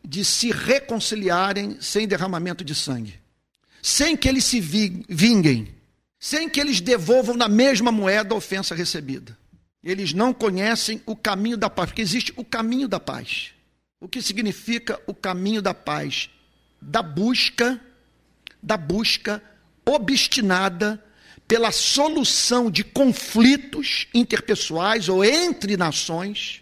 [0.03, 3.19] de se reconciliarem sem derramamento de sangue,
[3.81, 5.75] sem que eles se vinguem,
[6.19, 9.37] sem que eles devolvam na mesma moeda a ofensa recebida.
[9.83, 13.51] Eles não conhecem o caminho da paz, porque existe o caminho da paz.
[13.99, 16.29] O que significa o caminho da paz?
[16.81, 17.79] Da busca,
[18.61, 19.41] da busca
[19.85, 21.03] obstinada
[21.47, 26.61] pela solução de conflitos interpessoais ou entre nações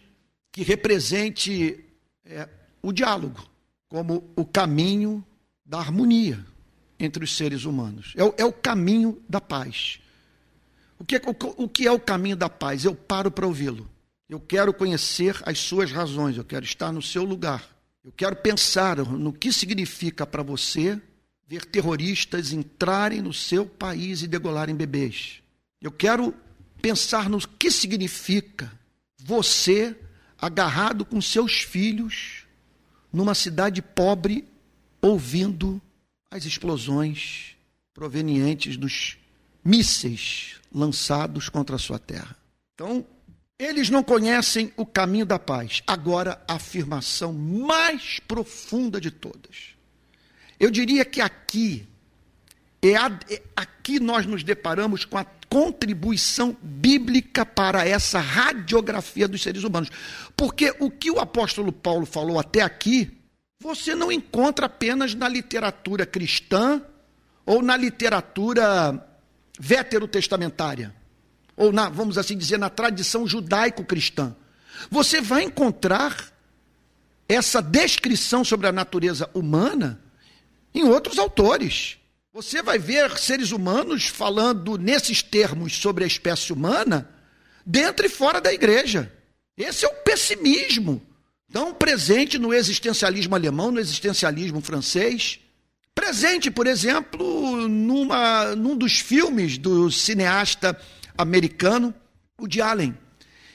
[0.51, 1.83] que represente
[2.23, 2.47] é,
[2.81, 3.43] o diálogo
[3.89, 5.25] como o caminho
[5.65, 6.45] da harmonia
[6.99, 8.13] entre os seres humanos.
[8.15, 9.99] É o, é o caminho da paz.
[10.99, 12.85] O que, é, o, o que é o caminho da paz?
[12.85, 13.89] Eu paro para ouvi-lo.
[14.29, 17.67] Eu quero conhecer as suas razões, eu quero estar no seu lugar.
[18.03, 21.01] Eu quero pensar no que significa para você
[21.47, 25.41] ver terroristas entrarem no seu país e degolarem bebês.
[25.81, 26.33] Eu quero
[26.81, 28.71] pensar no que significa
[29.17, 29.95] você
[30.37, 32.43] agarrado com seus filhos
[33.11, 34.45] numa cidade pobre
[35.01, 35.81] ouvindo
[36.29, 37.55] as explosões
[37.93, 39.17] provenientes dos
[39.63, 42.35] mísseis lançados contra a sua terra.
[42.73, 43.05] Então,
[43.57, 45.81] eles não conhecem o caminho da paz.
[45.87, 49.74] Agora, a afirmação mais profunda de todas.
[50.59, 51.87] Eu diria que aqui,
[52.81, 59.63] é, é aqui nós nos deparamos com a contribuição bíblica para essa radiografia dos seres
[59.63, 59.89] humanos.
[60.35, 63.17] Porque o que o apóstolo Paulo falou até aqui,
[63.61, 66.81] você não encontra apenas na literatura cristã
[67.45, 69.01] ou na literatura
[69.59, 70.93] veterotestamentária,
[71.55, 74.35] ou na, vamos assim dizer, na tradição judaico-cristã.
[74.89, 76.33] Você vai encontrar
[77.29, 80.01] essa descrição sobre a natureza humana
[80.75, 81.97] em outros autores.
[82.33, 87.09] Você vai ver seres humanos falando nesses termos sobre a espécie humana
[87.65, 89.11] dentro e fora da igreja.
[89.57, 91.01] Esse é o pessimismo
[91.51, 95.39] tão presente no existencialismo alemão, no existencialismo francês.
[95.93, 100.77] Presente, por exemplo, numa, num dos filmes do cineasta
[101.17, 101.93] americano,
[102.37, 102.93] o de Allen.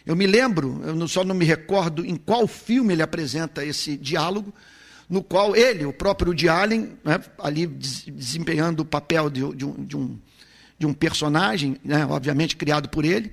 [0.07, 4.55] Eu me lembro, eu só não me recordo em qual filme ele apresenta esse diálogo,
[5.11, 9.85] no qual ele, o próprio Woody Allen, né, ali desempenhando o papel de, de, um,
[9.85, 10.19] de, um,
[10.79, 13.33] de um personagem, né, obviamente criado por ele,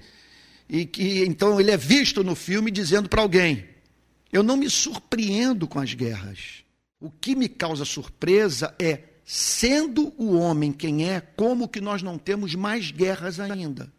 [0.68, 3.64] e que então ele é visto no filme dizendo para alguém:
[4.34, 6.64] Eu não me surpreendo com as guerras.
[7.00, 12.18] O que me causa surpresa é, sendo o homem quem é, como que nós não
[12.18, 13.94] temos mais guerras ainda.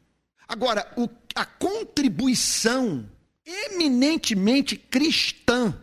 [0.49, 3.09] Agora, o, a contribuição
[3.47, 5.81] eminentemente cristã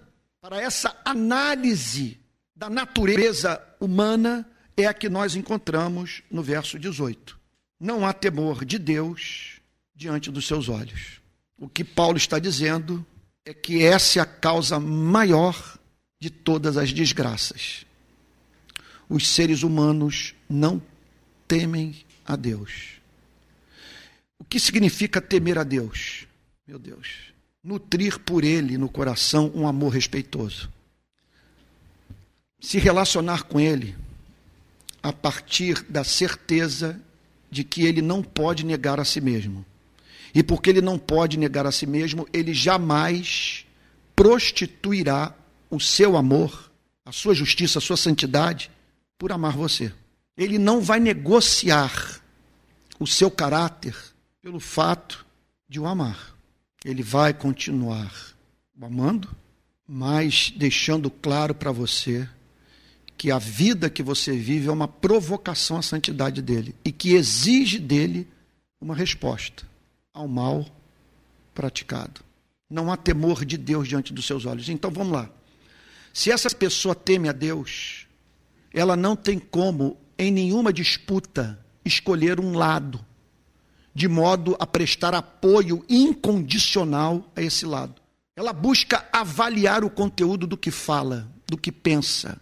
[0.48, 2.20] para essa análise
[2.56, 7.40] da natureza humana é a que nós encontramos no verso 18.
[7.80, 9.60] Não há temor de Deus
[9.96, 11.20] diante dos seus olhos.
[11.58, 13.04] O que Paulo está dizendo
[13.44, 15.80] é que essa é a causa maior
[16.20, 17.84] de todas as desgraças.
[19.10, 20.80] Os seres humanos não
[21.48, 23.02] temem a Deus.
[24.38, 26.28] O que significa temer a Deus?
[26.68, 27.34] Meu Deus
[27.66, 30.70] nutrir por ele no coração um amor respeitoso.
[32.60, 33.96] Se relacionar com ele
[35.02, 37.02] a partir da certeza
[37.50, 39.66] de que ele não pode negar a si mesmo.
[40.34, 43.66] E porque ele não pode negar a si mesmo, ele jamais
[44.16, 45.34] prostituirá
[45.70, 46.72] o seu amor,
[47.04, 48.70] a sua justiça, a sua santidade
[49.18, 49.92] por amar você.
[50.38, 52.22] Ele não vai negociar
[53.00, 53.96] o seu caráter
[54.40, 55.26] pelo fato
[55.68, 56.35] de o amar
[56.86, 58.14] ele vai continuar
[58.80, 59.36] amando,
[59.88, 62.30] mas deixando claro para você
[63.18, 67.80] que a vida que você vive é uma provocação à santidade dele e que exige
[67.80, 68.28] dele
[68.80, 69.64] uma resposta
[70.14, 70.64] ao mal
[71.56, 72.22] praticado.
[72.70, 74.70] Não há temor de Deus diante dos seus olhos.
[74.70, 75.30] Então vamos lá.
[76.14, 78.06] Se essa pessoa teme a Deus,
[78.72, 83.04] ela não tem como, em nenhuma disputa, escolher um lado,
[83.96, 87.96] de modo a prestar apoio incondicional a esse lado.
[88.36, 92.38] Ela busca avaliar o conteúdo do que fala, do que pensa,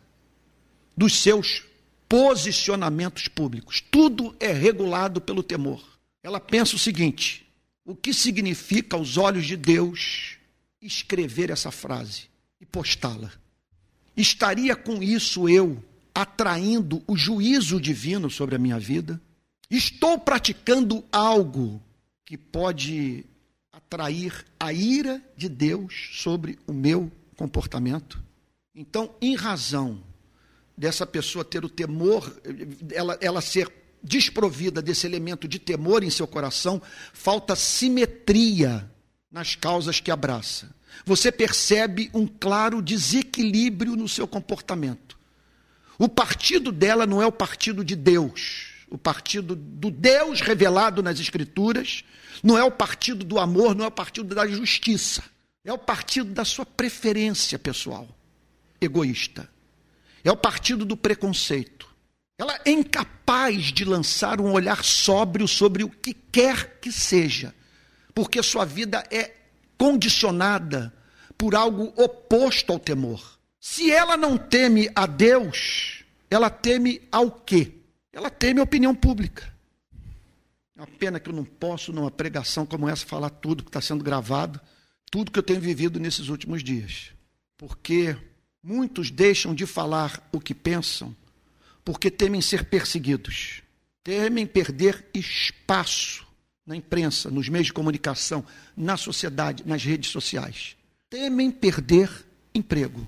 [0.98, 1.64] dos seus
[2.10, 3.80] posicionamentos públicos.
[3.80, 5.84] Tudo é regulado pelo temor.
[6.24, 7.46] Ela pensa o seguinte:
[7.86, 10.38] o que significa aos olhos de Deus
[10.82, 12.24] escrever essa frase
[12.60, 13.32] e postá-la?
[14.18, 15.84] Estaria com isso eu
[16.16, 19.22] atraindo o juízo divino sobre a minha vida?
[19.74, 21.82] Estou praticando algo
[22.24, 23.26] que pode
[23.72, 28.24] atrair a ira de Deus sobre o meu comportamento?
[28.76, 30.04] Então, em razão
[30.78, 32.40] dessa pessoa ter o temor,
[32.92, 33.68] ela, ela ser
[34.04, 36.80] desprovida desse elemento de temor em seu coração,
[37.12, 38.88] falta simetria
[39.32, 40.70] nas causas que abraça.
[41.04, 45.18] Você percebe um claro desequilíbrio no seu comportamento.
[45.98, 51.20] O partido dela não é o partido de Deus, o partido do Deus revelado nas
[51.20, 52.04] Escrituras,
[52.44, 55.24] não é o partido do amor, não é o partido da justiça,
[55.66, 58.08] é o partido da sua preferência pessoal,
[58.80, 59.50] egoísta.
[60.24, 61.88] É o partido do preconceito.
[62.38, 67.52] Ela é incapaz de lançar um olhar sóbrio sobre o que quer que seja,
[68.14, 69.34] porque sua vida é
[69.76, 70.94] condicionada
[71.36, 73.40] por algo oposto ao temor.
[73.60, 77.80] Se ela não teme a Deus, ela teme ao quê?
[78.14, 79.52] Ela teme a opinião pública.
[80.76, 83.82] É uma pena que eu não posso, numa pregação como essa, falar tudo que está
[83.82, 84.62] sendo gravado,
[85.12, 87.12] tudo que eu tenho vivido nesses últimos dias.
[87.58, 88.16] Porque
[88.64, 91.16] muitos deixam de falar o que pensam
[91.84, 93.62] porque temem ser perseguidos,
[94.04, 96.26] temem perder espaço
[96.66, 98.46] na imprensa, nos meios de comunicação,
[98.76, 100.78] na sociedade, nas redes sociais.
[101.10, 102.10] Temem perder
[102.56, 103.08] emprego.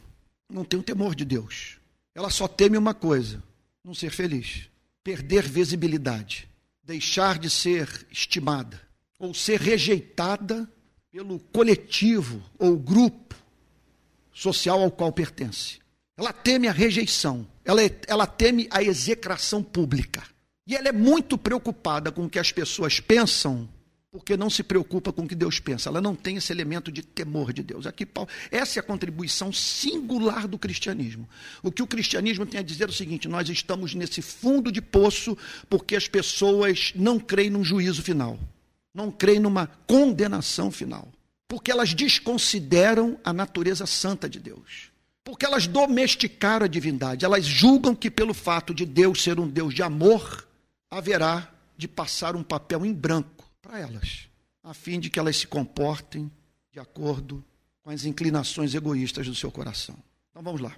[0.50, 1.78] Não tem o temor de Deus.
[2.14, 3.42] Ela só teme uma coisa:
[3.84, 4.70] não ser feliz,
[5.06, 6.50] perder visibilidade,
[6.84, 8.82] deixar de ser estimada
[9.20, 10.68] ou ser rejeitada
[11.12, 13.36] pelo coletivo ou grupo
[14.34, 15.78] social ao qual pertence.
[16.18, 20.24] Ela teme a rejeição, ela, é, ela teme a execração pública.
[20.66, 23.70] E ela é muito preocupada com o que as pessoas pensam,
[24.16, 25.90] porque não se preocupa com o que Deus pensa.
[25.90, 27.86] Ela não tem esse elemento de temor de Deus.
[27.86, 31.28] Aqui, Paulo, essa é a contribuição singular do cristianismo.
[31.62, 34.82] O que o cristianismo tem a dizer é o seguinte: nós estamos nesse fundo de
[34.82, 35.38] poço
[35.70, 38.40] porque as pessoas não creem num juízo final,
[38.94, 41.10] não creem numa condenação final,
[41.46, 44.94] porque elas desconsideram a natureza santa de Deus.
[45.26, 49.74] Porque elas domesticaram a divindade, elas julgam que pelo fato de Deus ser um Deus
[49.74, 50.48] de amor,
[50.90, 54.28] haverá de passar um papel em branco para elas,
[54.64, 56.32] a fim de que elas se comportem
[56.72, 57.44] de acordo
[57.82, 59.98] com as inclinações egoístas do seu coração.
[60.30, 60.76] Então vamos lá,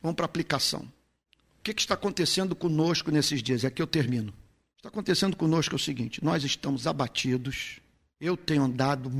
[0.00, 0.82] vamos para a aplicação.
[0.82, 3.64] O que, que está acontecendo conosco nesses dias?
[3.64, 4.32] É aqui eu termino.
[4.32, 7.80] Que está acontecendo conosco é o seguinte: nós estamos abatidos,
[8.20, 9.10] eu tenho andado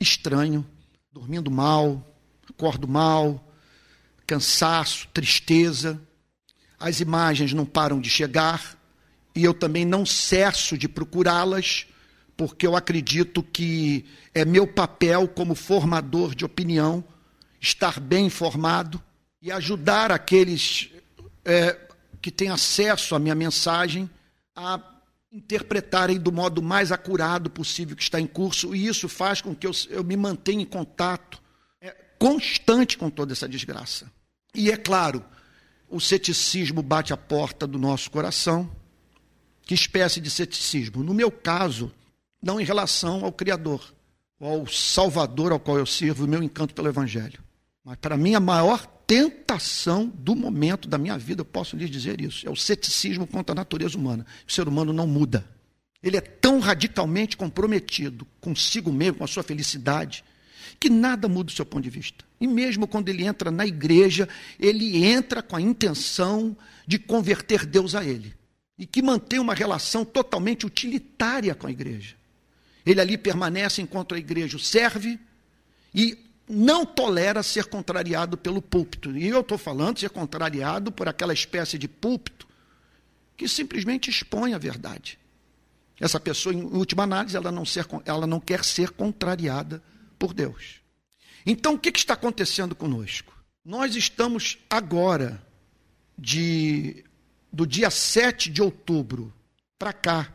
[0.00, 0.66] estranho,
[1.12, 2.02] dormindo mal,
[2.48, 3.46] acordo mal,
[4.26, 6.00] cansaço, tristeza.
[6.80, 8.78] As imagens não param de chegar
[9.34, 11.86] e eu também não cesso de procurá-las,
[12.36, 17.04] porque eu acredito que é meu papel como formador de opinião
[17.60, 19.02] estar bem informado
[19.40, 20.90] e ajudar aqueles
[21.44, 21.78] é,
[22.20, 24.08] que têm acesso à minha mensagem
[24.54, 24.80] a
[25.32, 29.66] interpretarem do modo mais acurado possível que está em curso, e isso faz com que
[29.66, 31.42] eu, eu me mantenha em contato
[32.24, 34.10] constante com toda essa desgraça.
[34.54, 35.22] E é claro,
[35.90, 38.70] o ceticismo bate a porta do nosso coração.
[39.62, 41.02] Que espécie de ceticismo?
[41.02, 41.92] No meu caso,
[42.44, 43.94] não em relação ao Criador,
[44.38, 47.42] ao Salvador ao qual eu sirvo, o meu encanto pelo Evangelho.
[47.82, 52.20] Mas para mim, a maior tentação do momento da minha vida, eu posso lhes dizer
[52.20, 54.26] isso, é o ceticismo contra a natureza humana.
[54.46, 55.44] O ser humano não muda.
[56.02, 60.22] Ele é tão radicalmente comprometido consigo mesmo, com a sua felicidade,
[60.78, 62.24] que nada muda o seu ponto de vista.
[62.38, 64.28] E mesmo quando ele entra na igreja,
[64.58, 66.54] ele entra com a intenção
[66.86, 68.34] de converter Deus a ele.
[68.78, 72.16] E que mantém uma relação totalmente utilitária com a igreja.
[72.84, 75.18] Ele ali permanece enquanto a igreja o serve
[75.94, 76.18] e
[76.48, 79.16] não tolera ser contrariado pelo púlpito.
[79.16, 82.46] E eu estou falando ser contrariado por aquela espécie de púlpito
[83.36, 85.18] que simplesmente expõe a verdade.
[85.98, 89.82] Essa pessoa, em última análise, ela não, ser, ela não quer ser contrariada
[90.18, 90.80] por Deus.
[91.46, 93.34] Então, o que, está acontecendo conosco?
[93.64, 95.42] Nós estamos agora,
[96.18, 97.04] de,
[97.52, 99.32] do dia 7 de outubro
[99.78, 100.32] para cá,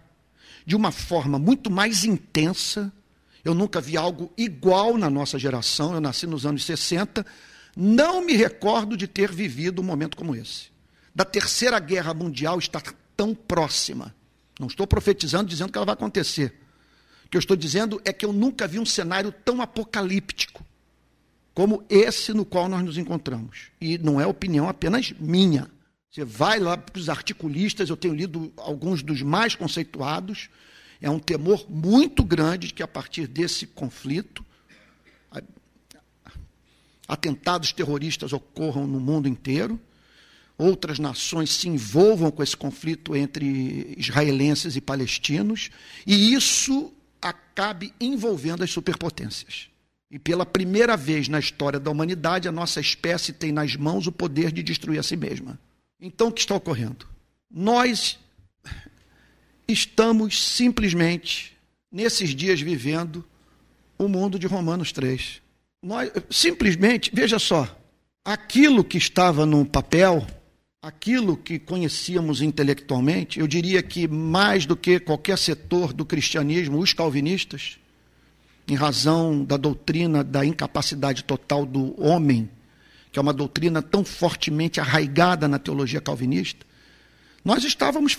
[0.70, 2.94] de uma forma muito mais intensa.
[3.44, 7.26] Eu nunca vi algo igual na nossa geração, eu nasci nos anos 60.
[7.76, 10.70] Não me recordo de ter vivido um momento como esse.
[11.16, 12.80] da Terceira Guerra Mundial está
[13.18, 14.14] tão próxima.
[14.60, 16.54] Não estou profetizando dizendo que ela vai acontecer.
[17.26, 20.64] O que eu estou dizendo é que eu nunca vi um cenário tão apocalíptico
[21.52, 23.72] como esse no qual nós nos encontramos.
[23.82, 25.68] E não é opinião apenas minha.
[26.12, 30.50] Você vai lá para os articulistas, eu tenho lido alguns dos mais conceituados.
[31.00, 34.44] É um temor muito grande de que a partir desse conflito
[37.08, 39.80] atentados terroristas ocorram no mundo inteiro,
[40.56, 45.72] outras nações se envolvam com esse conflito entre israelenses e palestinos,
[46.06, 49.70] e isso acabe envolvendo as superpotências.
[50.12, 54.12] E pela primeira vez na história da humanidade, a nossa espécie tem nas mãos o
[54.12, 55.60] poder de destruir a si mesma.
[56.02, 57.06] Então, o que está ocorrendo?
[57.52, 58.18] Nós
[59.68, 61.58] estamos simplesmente,
[61.92, 63.26] nesses dias, vivendo
[63.98, 65.42] o mundo de Romanos 3.
[65.84, 67.78] Nós, simplesmente, veja só,
[68.24, 70.26] aquilo que estava no papel,
[70.82, 76.94] aquilo que conhecíamos intelectualmente, eu diria que mais do que qualquer setor do cristianismo, os
[76.94, 77.78] calvinistas,
[78.68, 82.50] em razão da doutrina da incapacidade total do homem,
[83.12, 86.66] que é uma doutrina tão fortemente arraigada na teologia calvinista,
[87.44, 88.16] nós estávamos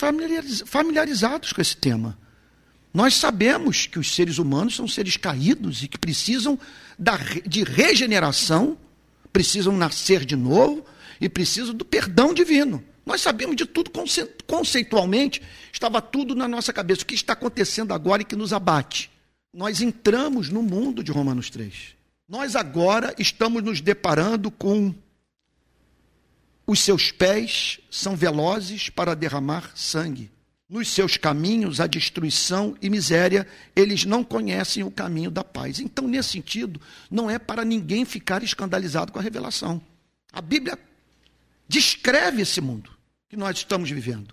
[0.66, 2.18] familiarizados com esse tema.
[2.92, 6.58] Nós sabemos que os seres humanos são seres caídos e que precisam
[7.46, 8.76] de regeneração,
[9.32, 10.84] precisam nascer de novo
[11.20, 12.82] e precisam do perdão divino.
[13.06, 13.90] Nós sabemos de tudo
[14.46, 15.40] conceitualmente,
[15.72, 17.02] estava tudo na nossa cabeça.
[17.02, 19.10] O que está acontecendo agora e que nos abate?
[19.52, 21.99] Nós entramos no mundo de Romanos 3.
[22.30, 24.94] Nós agora estamos nos deparando com
[26.64, 30.30] os seus pés são velozes para derramar sangue
[30.68, 35.80] nos seus caminhos a destruição e miséria, eles não conhecem o caminho da paz.
[35.80, 39.82] Então, nesse sentido, não é para ninguém ficar escandalizado com a revelação.
[40.32, 40.78] A Bíblia
[41.66, 42.92] descreve esse mundo
[43.28, 44.32] que nós estamos vivendo.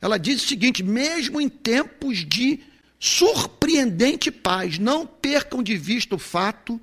[0.00, 2.60] Ela diz o seguinte: mesmo em tempos de
[2.98, 6.80] surpreendente paz, não percam de vista o fato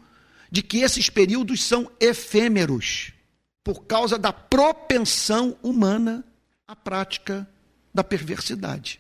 [0.52, 3.12] de que esses períodos são efêmeros,
[3.64, 6.24] por causa da propensão humana
[6.68, 7.48] à prática
[7.94, 9.00] da perversidade.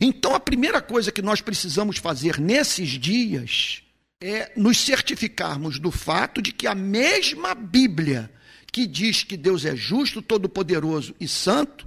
[0.00, 3.82] Então, a primeira coisa que nós precisamos fazer nesses dias
[4.20, 8.30] é nos certificarmos do fato de que a mesma Bíblia
[8.70, 11.86] que diz que Deus é justo, todo-poderoso e santo,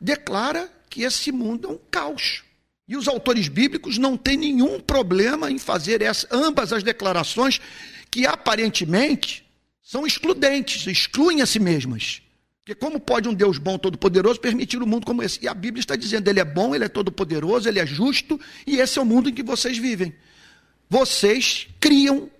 [0.00, 2.42] declara que esse mundo é um caos.
[2.86, 7.60] E os autores bíblicos não têm nenhum problema em fazer essa, ambas as declarações
[8.14, 9.44] que aparentemente
[9.82, 12.22] são excludentes, excluem a si mesmas.
[12.62, 15.40] Porque como pode um Deus bom, todo-poderoso, permitir um mundo como esse?
[15.42, 18.76] E a Bíblia está dizendo, ele é bom, ele é todo-poderoso, ele é justo, e
[18.76, 20.14] esse é o mundo em que vocês vivem.
[20.88, 22.30] Vocês criam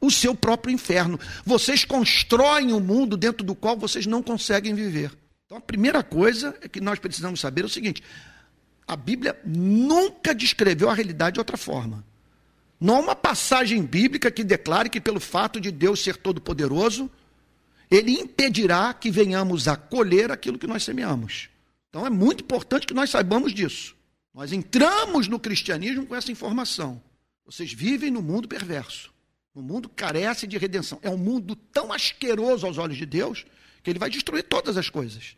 [0.00, 1.18] o seu próprio inferno.
[1.44, 5.10] Vocês constroem um mundo dentro do qual vocês não conseguem viver.
[5.46, 8.04] Então a primeira coisa é que nós precisamos saber é o seguinte:
[8.86, 12.04] a Bíblia nunca descreveu a realidade de outra forma.
[12.82, 17.08] Não há uma passagem bíblica que declare que, pelo fato de Deus ser todo-poderoso,
[17.88, 21.48] ele impedirá que venhamos a colher aquilo que nós semeamos.
[21.88, 23.94] Então é muito importante que nós saibamos disso.
[24.34, 27.00] Nós entramos no cristianismo com essa informação.
[27.46, 29.12] Vocês vivem no mundo perverso.
[29.54, 30.98] No mundo carece de redenção.
[31.02, 33.46] É um mundo tão asqueroso aos olhos de Deus
[33.84, 35.36] que ele vai destruir todas as coisas,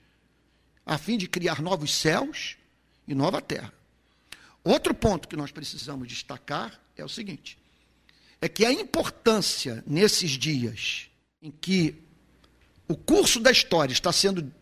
[0.86, 2.56] a fim de criar novos céus
[3.06, 3.70] e nova terra.
[4.62, 7.58] Outro ponto que nós precisamos destacar é o seguinte:
[8.40, 11.08] é que a importância nesses dias
[11.42, 11.94] em que
[12.88, 14.52] o curso da história está sendo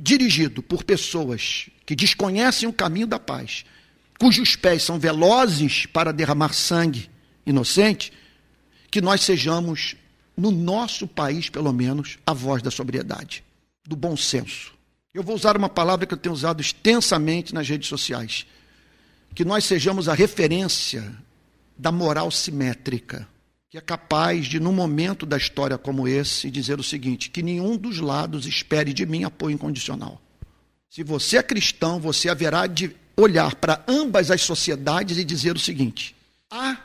[0.00, 3.64] dirigido por pessoas que desconhecem o caminho da paz,
[4.18, 7.10] cujos pés são velozes para derramar sangue
[7.44, 8.12] inocente,
[8.90, 9.96] que nós sejamos,
[10.36, 13.44] no nosso país pelo menos, a voz da sobriedade,
[13.86, 14.72] do bom senso.
[15.12, 18.46] Eu vou usar uma palavra que eu tenho usado extensamente nas redes sociais.
[19.34, 21.14] Que nós sejamos a referência
[21.82, 23.28] da moral simétrica
[23.72, 27.74] que é capaz de, num momento da história como esse, dizer o seguinte: que nenhum
[27.74, 30.20] dos lados espere de mim apoio incondicional.
[30.90, 35.58] Se você é cristão, você haverá de olhar para ambas as sociedades e dizer o
[35.58, 36.14] seguinte:
[36.50, 36.76] há,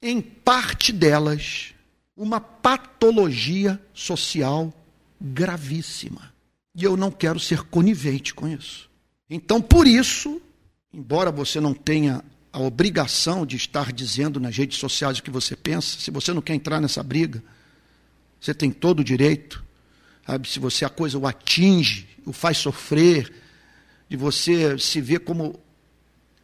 [0.00, 1.74] em parte delas,
[2.16, 4.72] uma patologia social
[5.20, 6.32] gravíssima.
[6.72, 8.88] E eu não quero ser conivente com isso.
[9.28, 10.40] Então, por isso,
[10.94, 12.22] embora você não tenha
[12.58, 15.98] a obrigação de estar dizendo nas redes sociais o que você pensa.
[16.00, 17.42] Se você não quer entrar nessa briga,
[18.40, 19.64] você tem todo o direito.
[20.26, 20.48] Sabe?
[20.48, 23.32] Se você a coisa o atinge, o faz sofrer,
[24.08, 25.60] de você se ver como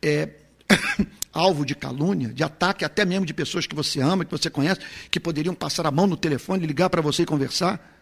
[0.00, 0.28] é,
[1.32, 4.80] alvo de calúnia, de ataque até mesmo de pessoas que você ama, que você conhece,
[5.10, 7.92] que poderiam passar a mão no telefone, ligar para você e conversar.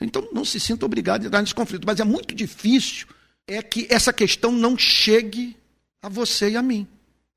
[0.00, 1.84] Então não se sinta obrigado a entrar nesse conflito.
[1.84, 3.08] Mas é muito difícil
[3.44, 5.56] é que essa questão não chegue
[6.00, 6.86] a você e a mim.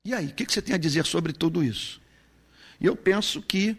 [0.04, 2.00] E aí, o que você tem a dizer sobre tudo isso?
[2.80, 3.76] Eu penso que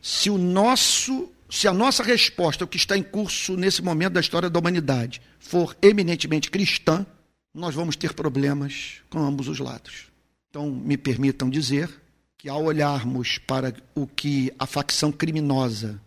[0.00, 4.20] se o nosso, se a nossa resposta ao que está em curso nesse momento da
[4.20, 7.04] história da humanidade for eminentemente cristã,
[7.52, 10.06] nós vamos ter problemas com ambos os lados.
[10.48, 11.90] Então, me permitam dizer
[12.38, 16.00] que ao olharmos para o que a facção criminosa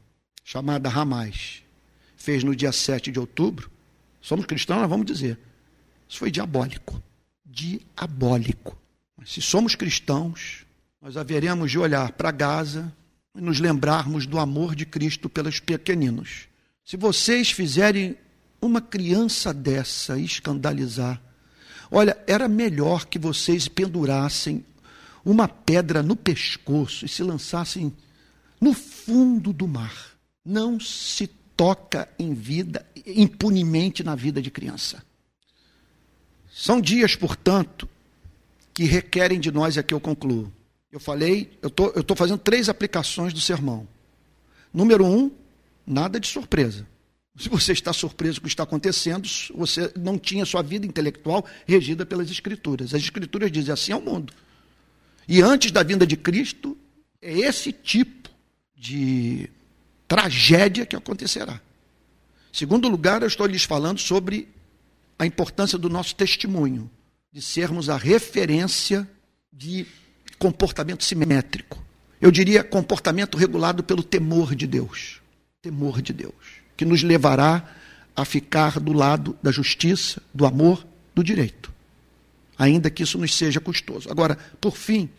[0.43, 1.63] chamada Hamas
[2.15, 3.69] fez no dia 7 de outubro,
[4.21, 5.37] somos cristãos, nós vamos dizer,
[6.07, 7.03] isso foi diabólico.
[7.45, 8.82] Diabólico.
[9.25, 10.65] Se somos cristãos,
[11.01, 12.93] nós haveremos de olhar para Gaza
[13.35, 16.47] e nos lembrarmos do amor de Cristo pelos pequeninos.
[16.85, 18.17] Se vocês fizerem
[18.61, 21.21] uma criança dessa escandalizar,
[21.89, 24.65] olha, era melhor que vocês pendurassem
[25.23, 27.93] uma pedra no pescoço e se lançassem
[28.59, 30.13] no fundo do mar.
[30.43, 35.03] Não se toca em vida impunemente na vida de criança.
[36.51, 37.89] São dias, portanto,
[38.73, 40.51] que requerem de nós, e aqui eu concluo.
[40.91, 43.87] Eu falei, eu tô, estou fazendo três aplicações do sermão.
[44.73, 45.31] Número um,
[45.85, 46.87] nada de surpresa.
[47.35, 51.45] Se você está surpreso com o que está acontecendo, você não tinha sua vida intelectual
[51.65, 52.93] regida pelas Escrituras.
[52.93, 54.33] As Escrituras dizem assim ao mundo.
[55.27, 56.77] E antes da vinda de Cristo,
[57.21, 58.29] é esse tipo
[58.75, 59.49] de
[60.07, 61.59] tragédia que acontecerá.
[62.51, 64.47] Segundo lugar, eu estou lhes falando sobre
[65.17, 66.89] a importância do nosso testemunho,
[67.33, 69.09] de sermos a referência
[69.51, 69.85] de
[70.39, 71.83] comportamento simétrico.
[72.21, 75.19] Eu diria comportamento regulado pelo temor de Deus.
[75.61, 77.75] Temor de Deus, que nos levará
[78.15, 81.73] a ficar do lado da justiça, do amor, do direito
[82.57, 84.09] ainda que isso nos seja custoso.
[84.09, 85.09] Agora, por fim,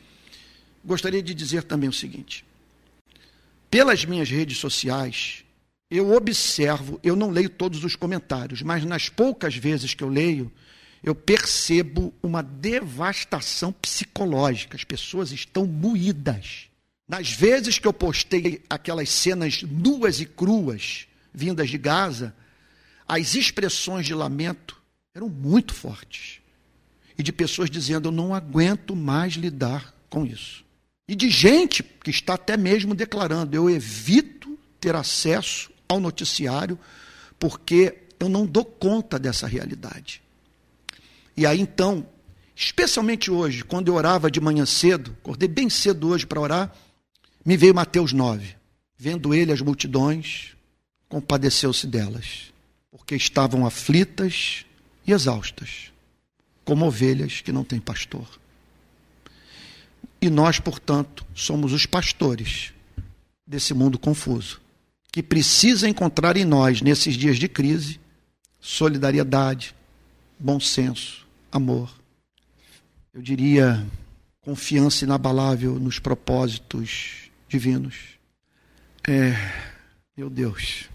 [0.85, 2.45] gostaria de dizer também o seguinte:
[3.71, 5.45] pelas minhas redes sociais,
[5.91, 10.51] eu observo, eu não leio todos os comentários, mas nas poucas vezes que eu leio,
[11.05, 14.75] eu percebo uma devastação psicológica.
[14.75, 16.71] As pessoas estão moídas.
[17.07, 22.35] Nas vezes que eu postei aquelas cenas nuas e cruas vindas de Gaza,
[23.07, 24.81] as expressões de lamento
[25.15, 26.41] eram muito fortes
[27.19, 30.65] e de pessoas dizendo: Eu não aguento mais lidar com isso.
[31.07, 36.79] E de gente que está até mesmo declarando: Eu evito ter acesso ao noticiário
[37.39, 40.24] porque eu não dou conta dessa realidade.
[41.37, 42.07] E aí então,
[42.55, 46.75] especialmente hoje, quando eu orava de manhã cedo, acordei bem cedo hoje para orar,
[47.45, 48.57] me veio Mateus 9.
[48.97, 50.57] Vendo ele as multidões,
[51.09, 52.53] compadeceu-se delas,
[52.91, 54.65] porque estavam aflitas
[55.07, 55.93] e exaustas
[56.65, 58.27] como ovelhas que não têm pastor.
[60.21, 62.73] E nós, portanto, somos os pastores
[63.47, 64.61] desse mundo confuso,
[65.13, 68.01] que precisa encontrar em nós, nesses dias de crise,
[68.59, 69.75] solidariedade,
[70.39, 71.24] bom senso,
[71.55, 71.91] amor.
[73.15, 73.87] Eu diria
[74.43, 77.95] confiança inabalável nos propósitos divinos.
[79.09, 79.35] É,
[80.17, 80.91] meu Deus,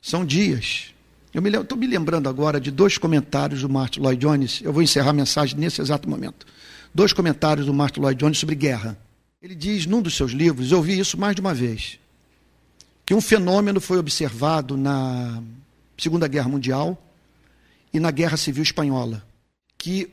[0.00, 0.94] são dias
[1.34, 4.60] eu estou me, me lembrando agora de dois comentários do Martin Lloyd Jones.
[4.62, 6.46] Eu vou encerrar a mensagem nesse exato momento.
[6.94, 8.96] Dois comentários do Martin Lloyd Jones sobre guerra.
[9.42, 11.98] Ele diz num dos seus livros, eu ouvi isso mais de uma vez,
[13.04, 15.42] que um fenômeno foi observado na
[15.98, 16.96] Segunda Guerra Mundial
[17.92, 19.26] e na Guerra Civil Espanhola,
[19.84, 20.08] que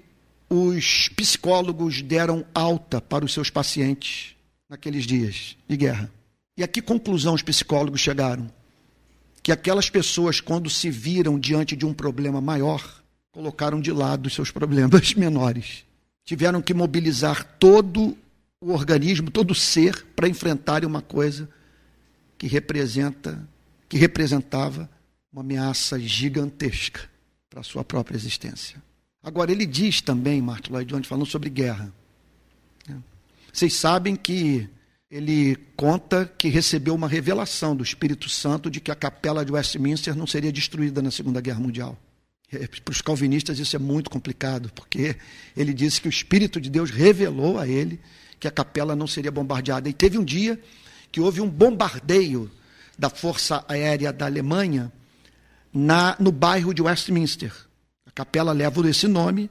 [0.50, 4.36] os psicólogos deram alta para os seus pacientes
[4.68, 6.12] naqueles dias de guerra.
[6.58, 8.52] E a que conclusão os psicólogos chegaram?
[9.44, 13.02] que aquelas pessoas, quando se viram diante de um problema maior,
[13.32, 15.84] colocaram de lado os seus problemas menores.
[16.24, 18.18] Tiveram que mobilizar todo
[18.60, 21.50] o organismo, todo o ser, para enfrentarem uma coisa
[22.38, 23.48] que representa,
[23.90, 24.90] que representava
[25.34, 27.10] uma ameaça gigantesca
[27.50, 28.82] para a sua própria existência.
[29.24, 31.94] Agora, ele diz também, Martin Lloyd Jones, falando sobre guerra.
[33.52, 34.68] Vocês sabem que
[35.10, 40.16] ele conta que recebeu uma revelação do Espírito Santo de que a capela de Westminster
[40.16, 41.98] não seria destruída na Segunda Guerra Mundial.
[42.52, 45.16] É, para os calvinistas isso é muito complicado, porque
[45.56, 48.00] ele disse que o Espírito de Deus revelou a ele
[48.40, 49.90] que a capela não seria bombardeada.
[49.90, 50.60] E teve um dia
[51.12, 52.50] que houve um bombardeio
[52.98, 54.92] da Força Aérea da Alemanha
[55.74, 57.54] na, no bairro de Westminster.
[58.12, 59.50] A capela leva esse nome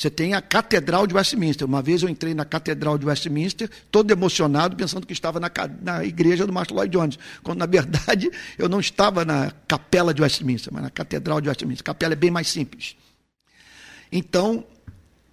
[0.00, 1.66] você tem a Catedral de Westminster.
[1.66, 5.50] Uma vez eu entrei na Catedral de Westminster, todo emocionado, pensando que estava na,
[5.82, 10.22] na igreja do Martin Lloyd Jones, quando na verdade eu não estava na capela de
[10.22, 11.82] Westminster, mas na Catedral de Westminster.
[11.82, 12.96] A capela é bem mais simples.
[14.10, 14.64] Então,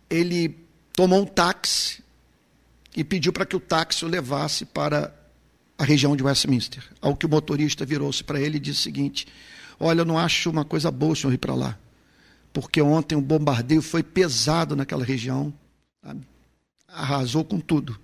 [0.09, 0.53] ele
[0.91, 2.03] tomou um táxi
[2.93, 5.15] e pediu para que o táxi o levasse para
[5.77, 6.83] a região de Westminster.
[6.99, 9.27] Ao que o motorista virou-se para ele e disse o seguinte:
[9.79, 11.79] Olha, eu não acho uma coisa boa o senhor ir para lá,
[12.57, 15.53] porque ontem o bombardeio foi pesado naquela região,
[16.03, 16.21] sabe?
[16.87, 17.99] arrasou com tudo.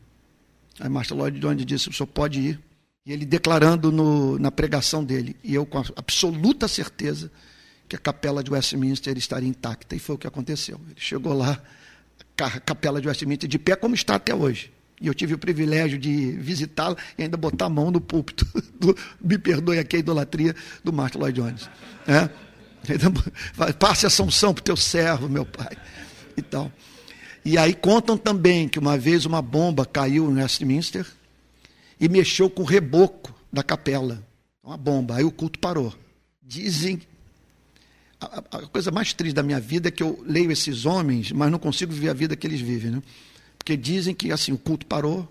[0.80, 2.60] Aí Martin Lloyd Jones disse: O senhor pode ir.
[3.04, 7.32] E ele declarando no, na pregação dele, e eu com absoluta certeza
[7.90, 9.96] que a capela de Westminster estaria intacta.
[9.96, 10.80] E foi o que aconteceu.
[10.86, 11.60] Ele chegou lá,
[12.40, 14.72] a capela de Westminster de pé, como está até hoje.
[15.02, 18.46] E eu tive o privilégio de visitá-la e ainda botar a mão no púlpito.
[18.80, 21.70] Do, me perdoe aqui a idolatria do Martin Lloyd Jones.
[22.08, 22.30] É?
[23.80, 25.78] Passe a sanção para o teu servo, meu pai.
[26.36, 26.72] E tal.
[27.46, 31.06] E aí contam também que uma vez uma bomba caiu em Westminster
[32.00, 34.26] e mexeu com o reboco da capela.
[34.64, 35.18] Uma bomba.
[35.18, 35.94] Aí o culto parou.
[36.42, 37.02] Dizem.
[38.20, 41.52] A, a coisa mais triste da minha vida é que eu leio esses homens, mas
[41.52, 42.92] não consigo viver a vida que eles vivem.
[42.92, 43.04] Né?
[43.58, 45.30] Porque dizem que assim o culto parou,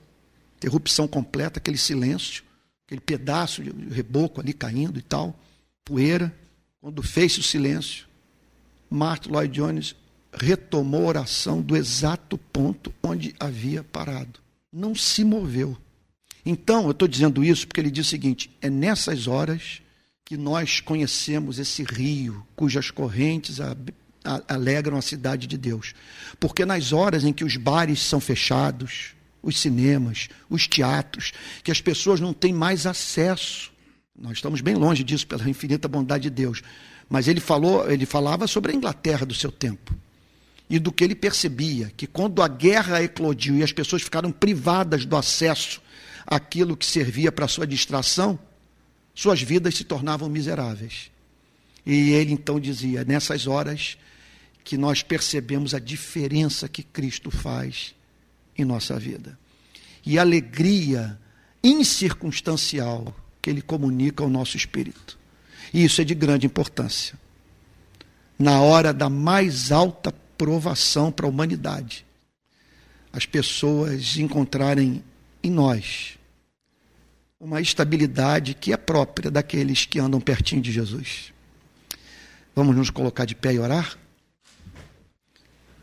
[0.59, 2.45] interrupção completa, aquele silêncio,
[2.87, 5.35] aquele pedaço de reboco ali caindo e tal,
[5.85, 6.33] poeira.
[6.83, 8.09] Quando fez o silêncio,
[8.91, 9.95] Martin Lloyd Jones
[10.33, 14.41] retomou a oração do exato ponto onde havia parado.
[14.72, 15.78] Não se moveu.
[16.45, 19.80] Então, eu estou dizendo isso porque ele diz o seguinte: é nessas horas
[20.24, 23.59] que nós conhecemos esse rio cujas correntes
[24.49, 25.95] alegram a cidade de Deus.
[26.41, 31.80] Porque nas horas em que os bares são fechados, os cinemas, os teatros, que as
[31.80, 33.72] pessoas não têm mais acesso.
[34.23, 36.62] Nós estamos bem longe disso pela infinita bondade de Deus.
[37.11, 39.93] Mas ele falou, ele falava sobre a Inglaterra do seu tempo.
[40.70, 45.05] E do que ele percebia, que quando a guerra eclodiu e as pessoas ficaram privadas
[45.05, 45.83] do acesso
[46.25, 48.39] àquilo que servia para sua distração,
[49.12, 51.11] suas vidas se tornavam miseráveis.
[51.85, 53.99] E ele então dizia: nessas horas
[54.62, 57.93] que nós percebemos a diferença que Cristo faz
[58.57, 59.37] em nossa vida.
[60.07, 61.18] E a alegria
[61.62, 63.12] incircunstancial
[63.43, 65.18] que ele comunica ao nosso espírito.
[65.74, 67.18] E isso é de grande importância.
[68.38, 72.07] Na hora da mais alta provação para a humanidade,
[73.12, 75.03] as pessoas encontrarem
[75.43, 76.18] em nós
[77.38, 81.32] uma estabilidade que é própria daqueles que andam pertinho de Jesus.
[82.55, 83.99] Vamos nos colocar de pé e orar?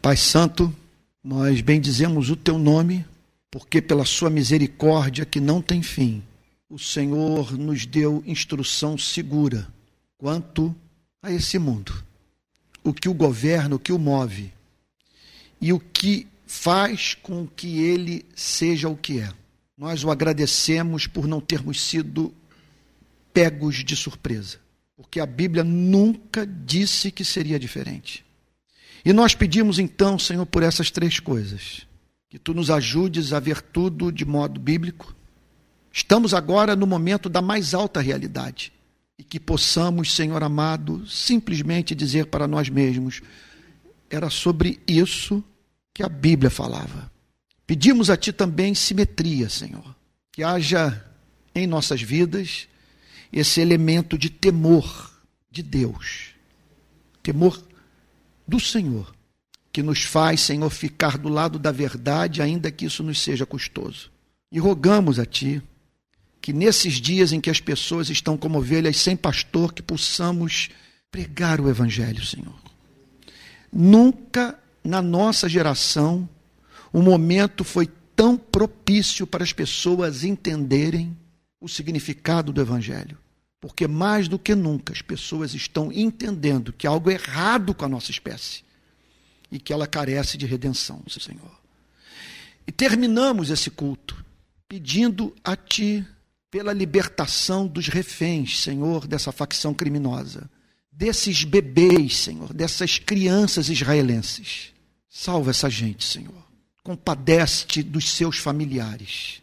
[0.01, 0.73] Pai Santo,
[1.21, 3.05] nós bendizemos o teu nome,
[3.51, 6.23] porque pela sua misericórdia que não tem fim,
[6.69, 9.67] o Senhor nos deu instrução segura
[10.17, 10.75] quanto
[11.21, 12.03] a esse mundo.
[12.83, 14.53] O que o governa, o que o move
[15.59, 19.31] e o que faz com que ele seja o que é.
[19.77, 22.33] Nós o agradecemos por não termos sido
[23.33, 24.59] pegos de surpresa,
[24.95, 28.25] porque a Bíblia nunca disse que seria diferente.
[29.03, 31.87] E nós pedimos então, Senhor, por essas três coisas:
[32.29, 35.15] que tu nos ajudes a ver tudo de modo bíblico.
[35.91, 38.71] Estamos agora no momento da mais alta realidade
[39.17, 43.21] e que possamos, Senhor amado, simplesmente dizer para nós mesmos:
[44.09, 45.43] era sobre isso
[45.93, 47.11] que a Bíblia falava.
[47.67, 49.95] Pedimos a Ti também simetria, Senhor,
[50.31, 51.05] que haja
[51.53, 52.67] em nossas vidas
[53.31, 55.11] esse elemento de temor
[55.51, 56.29] de Deus,
[57.21, 57.61] temor
[58.47, 59.13] do Senhor,
[59.71, 64.11] que nos faz, Senhor, ficar do lado da verdade, ainda que isso nos seja custoso.
[64.51, 65.61] E rogamos a Ti
[66.41, 70.69] que nesses dias em que as pessoas estão como ovelhas sem pastor, que possamos
[71.11, 72.55] pregar o Evangelho, Senhor.
[73.71, 76.27] Nunca na nossa geração
[76.91, 81.15] o momento foi tão propício para as pessoas entenderem
[81.61, 83.17] o significado do Evangelho.
[83.61, 87.89] Porque mais do que nunca as pessoas estão entendendo que há algo errado com a
[87.89, 88.63] nossa espécie
[89.51, 91.59] e que ela carece de redenção, Senhor.
[92.65, 94.23] E terminamos esse culto
[94.67, 96.05] pedindo a Ti
[96.51, 100.49] pela libertação dos reféns, Senhor, dessa facção criminosa,
[100.91, 104.73] desses bebês, Senhor, dessas crianças israelenses.
[105.09, 106.43] Salva essa gente, Senhor.
[106.83, 109.41] Compadece-te dos seus familiares.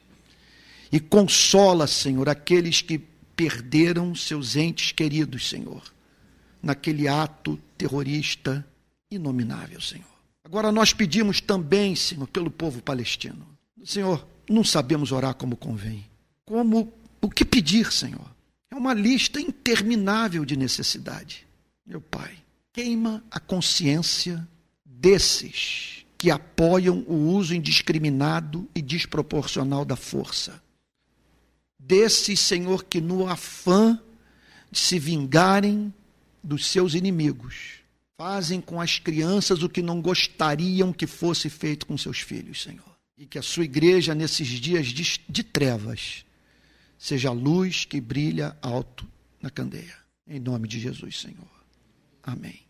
[0.90, 5.82] E consola, Senhor, aqueles que perderam seus entes queridos, Senhor,
[6.62, 8.66] naquele ato terrorista
[9.10, 10.04] inominável, Senhor.
[10.42, 13.46] Agora nós pedimos também, Senhor, pelo povo palestino.
[13.84, 16.04] Senhor, não sabemos orar como convém.
[16.46, 18.34] Como o que pedir, Senhor?
[18.70, 21.46] É uma lista interminável de necessidade.
[21.84, 22.34] Meu Pai,
[22.72, 24.46] queima a consciência
[24.84, 30.64] desses que apoiam o uso indiscriminado e desproporcional da força
[31.86, 33.98] desses, Senhor, que no afã
[34.70, 35.94] de se vingarem
[36.42, 37.80] dos seus inimigos,
[38.18, 42.96] fazem com as crianças o que não gostariam que fosse feito com seus filhos, Senhor.
[43.16, 46.25] E que a sua igreja, nesses dias de, de trevas,
[46.98, 49.06] seja a luz que brilha alto
[49.40, 49.96] na candeia.
[50.26, 51.48] Em nome de Jesus, Senhor.
[52.22, 52.65] Amém.